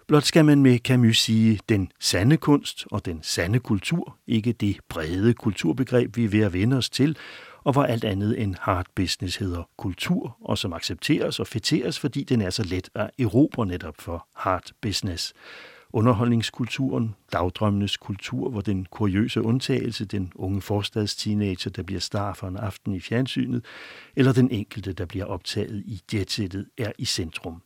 Blot 0.09 0.24
skal 0.24 0.44
man 0.44 0.62
med 0.62 0.79
Camus 0.79 1.18
sige 1.18 1.61
den 1.68 1.90
sande 2.00 2.37
kunst 2.37 2.87
og 2.90 3.05
den 3.05 3.22
sande 3.22 3.59
kultur, 3.59 4.16
ikke 4.26 4.52
det 4.52 4.76
brede 4.88 5.35
kulturbegreb, 5.35 6.16
vi 6.16 6.24
er 6.24 6.29
ved 6.29 6.40
at 6.40 6.52
vende 6.52 6.76
os 6.76 6.90
til, 6.90 7.16
og 7.64 7.72
hvor 7.72 7.83
alt 7.83 8.05
andet 8.05 8.42
end 8.42 8.55
hard 8.61 8.87
business 8.94 9.37
hedder 9.37 9.68
kultur, 9.79 10.37
og 10.40 10.59
som 10.59 10.72
accepteres 10.72 11.40
og 11.40 11.46
fetteres, 11.46 11.98
fordi 11.98 12.24
den 12.24 12.42
er 12.42 12.50
så 12.50 12.62
let 12.62 12.88
at 12.94 13.11
erobre 13.18 13.66
netop 13.66 13.94
for 13.98 14.29
hard 14.35 14.70
business 14.83 15.35
underholdningskulturen, 15.96 17.14
dagdrømmenes 17.32 17.96
kultur, 17.96 18.50
hvor 18.50 18.61
den 18.61 18.87
kuriøse 18.90 19.42
undtagelse, 19.42 20.04
den 20.04 20.32
unge 20.35 20.61
forstadsteenager, 20.61 21.70
der 21.70 21.82
bliver 21.82 22.00
star 22.00 22.35
for 22.35 22.48
en 22.48 22.56
aften 22.56 22.94
i 22.94 23.00
fjernsynet, 23.00 23.64
eller 24.16 24.32
den 24.32 24.50
enkelte, 24.50 24.92
der 24.92 25.04
bliver 25.04 25.24
optaget 25.24 25.82
i 25.87 26.02
jetsættet, 26.14 26.66
er 26.78 26.92
i 26.98 27.04
centrum. 27.04 27.62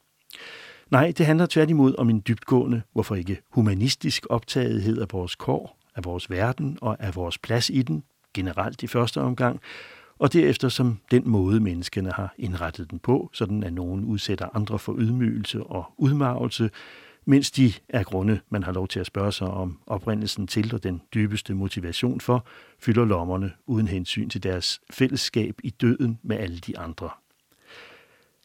Nej, 0.91 1.13
det 1.19 1.27
handler 1.27 1.47
tværtimod 1.47 1.95
om 1.99 2.11
en 2.11 2.23
dybtgående, 2.29 2.83
hvorfor 2.93 3.15
ikke 3.15 3.41
humanistisk 3.51 4.27
optagethed 4.31 5.01
af 5.01 5.07
vores 5.13 5.35
kår, 5.35 5.79
af 5.97 6.05
vores 6.05 6.31
verden 6.31 6.79
og 6.83 6.97
af 7.01 7.17
vores 7.17 7.39
plads 7.39 7.71
i 7.71 7.83
den, 7.83 8.03
generelt 8.35 8.83
i 8.83 8.87
første 8.87 9.21
omgang, 9.21 9.61
og 10.19 10.33
derefter 10.33 10.69
som 10.69 10.99
den 11.11 11.23
måde, 11.29 11.61
menneskene 11.61 12.13
har 12.13 12.35
indrettet 12.39 12.91
den 12.91 12.99
på, 12.99 13.31
sådan 13.33 13.65
at 13.65 13.73
nogen 13.73 14.05
udsætter 14.05 14.49
andre 14.55 14.79
for 14.79 14.95
ydmygelse 14.99 15.63
og 15.63 15.85
udmarvelse, 15.97 16.71
mens 17.25 17.51
de 17.51 17.73
er 17.89 18.03
grunde, 18.03 18.41
man 18.49 18.63
har 18.63 18.73
lov 18.73 18.89
til 18.89 19.01
at 19.01 19.07
spørge 19.07 19.33
sig 19.33 19.49
om 19.49 19.81
oprindelsen 19.87 20.47
til 20.47 20.75
og 20.75 20.83
den 20.83 21.03
dybeste 21.15 21.55
motivation 21.55 22.21
for, 22.21 22.47
fylder 22.79 23.05
lommerne 23.05 23.53
uden 23.67 23.89
hensyn 23.89 24.29
til 24.29 24.43
deres 24.43 24.81
fællesskab 24.91 25.55
i 25.65 25.71
døden 25.71 26.19
med 26.23 26.37
alle 26.37 26.59
de 26.59 26.79
andre. 26.79 27.11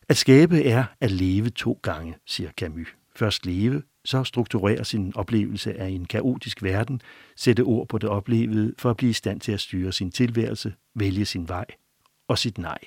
At 0.10 0.18
skabe 0.18 0.64
er 0.64 0.84
at 1.02 1.12
leve 1.12 1.50
to 1.50 1.80
gange, 1.82 2.16
siger 2.26 2.52
Camus. 2.52 2.96
Først 3.16 3.46
leve, 3.46 3.84
så 4.06 4.24
strukturere 4.24 4.86
sin 4.86 5.14
oplevelse 5.16 5.80
af 5.80 5.88
en 5.88 6.06
kaotisk 6.06 6.64
verden, 6.64 7.02
sætte 7.36 7.62
ord 7.62 7.88
på 7.88 7.98
det 7.98 8.10
oplevede 8.10 8.74
for 8.78 8.90
at 8.90 8.98
blive 8.98 9.10
i 9.10 9.14
stand 9.14 9.40
til 9.40 9.52
at 9.52 9.60
styre 9.60 9.92
sin 9.92 10.12
tilværelse, 10.12 10.74
vælge 10.96 11.26
sin 11.26 11.48
vej 11.48 11.66
og 12.28 12.38
sit 12.38 12.58
nej. 12.58 12.78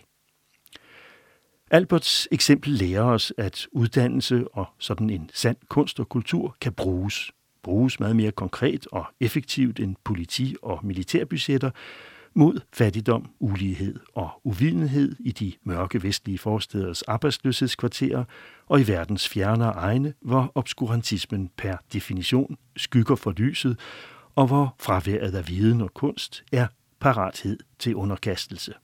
Alberts 1.70 2.28
eksempel 2.32 2.72
lærer 2.72 3.02
os, 3.02 3.32
at 3.38 3.66
uddannelse 3.72 4.48
og 4.52 4.66
sådan 4.78 5.10
en 5.10 5.30
sand 5.34 5.56
kunst 5.68 6.00
og 6.00 6.08
kultur 6.08 6.56
kan 6.60 6.72
bruges. 6.72 7.30
Bruges 7.62 8.00
meget 8.00 8.16
mere 8.16 8.30
konkret 8.30 8.86
og 8.92 9.06
effektivt 9.20 9.80
end 9.80 9.96
politi- 10.04 10.56
og 10.62 10.80
militærbudgetter 10.82 11.70
mod 12.34 12.60
fattigdom, 12.72 13.30
ulighed 13.38 14.00
og 14.14 14.30
uvidenhed 14.44 15.16
i 15.20 15.32
de 15.32 15.52
mørke 15.64 16.02
vestlige 16.02 16.38
forsteders 16.38 17.02
arbejdsløshedskvarterer 17.02 18.24
og 18.66 18.80
i 18.80 18.88
verdens 18.88 19.28
fjernere 19.28 19.72
egne, 19.72 20.14
hvor 20.20 20.52
obskurantismen 20.54 21.50
per 21.56 21.76
definition 21.92 22.56
skygger 22.76 23.16
for 23.16 23.30
lyset, 23.30 23.78
og 24.34 24.46
hvor 24.46 24.74
fraværet 24.80 25.34
af 25.34 25.48
viden 25.48 25.80
og 25.80 25.94
kunst 25.94 26.44
er 26.52 26.66
parathed 27.00 27.58
til 27.78 27.94
underkastelse. 27.94 28.74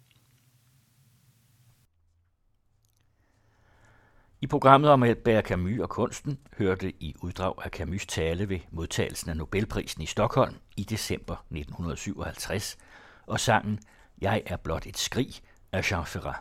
I 4.44 4.46
programmet 4.46 4.90
om 4.90 5.02
Albert 5.02 5.44
Camus 5.44 5.80
og 5.80 5.88
kunsten 5.88 6.38
hørte 6.59 6.92
I 7.02 7.14
uddrag 7.22 7.54
af 7.64 7.80
Camus' 7.80 8.07
tale 8.09 8.48
ved 8.48 8.61
modtagelsen 8.70 9.30
af 9.30 9.37
Nobelprisen 9.37 10.02
i 10.02 10.07
Stockholm 10.07 10.54
i 10.76 10.85
december 10.85 11.35
1957 11.35 12.76
og 13.26 13.40
sangen 13.40 13.80
Jeg 14.20 14.42
er 14.46 14.57
blot 14.57 14.87
et 14.87 14.98
skrig 14.98 15.35
af 15.72 15.92
Jean 15.92 16.07
Ferrat. 16.07 16.37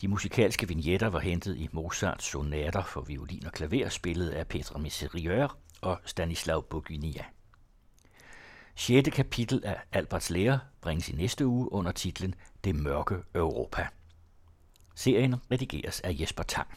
De 0.00 0.08
musikalske 0.08 0.68
vignetter 0.68 1.10
var 1.10 1.18
hentet 1.18 1.56
i 1.56 1.68
Mozarts 1.72 2.24
sonater 2.24 2.82
for 2.82 3.00
violin 3.00 3.46
og 3.46 3.52
klaver, 3.52 3.88
spillet 3.88 4.28
af 4.28 4.46
Petra 4.48 4.78
Messerieur 4.78 5.56
og 5.80 5.98
Stanislav 6.04 6.62
Bogunia. 6.62 7.24
6. 8.74 9.08
kapitel 9.12 9.64
af 9.64 9.76
Alberts 9.92 10.30
lære 10.30 10.58
bringes 10.80 11.08
i 11.08 11.16
næste 11.16 11.46
uge 11.46 11.72
under 11.72 11.92
titlen 11.92 12.34
Det 12.64 12.74
mørke 12.76 13.16
Europa. 13.34 13.86
Serien 14.96 15.34
redigeres 15.50 16.00
af 16.00 16.16
Jesper 16.20 16.42
Tang. 16.42 16.68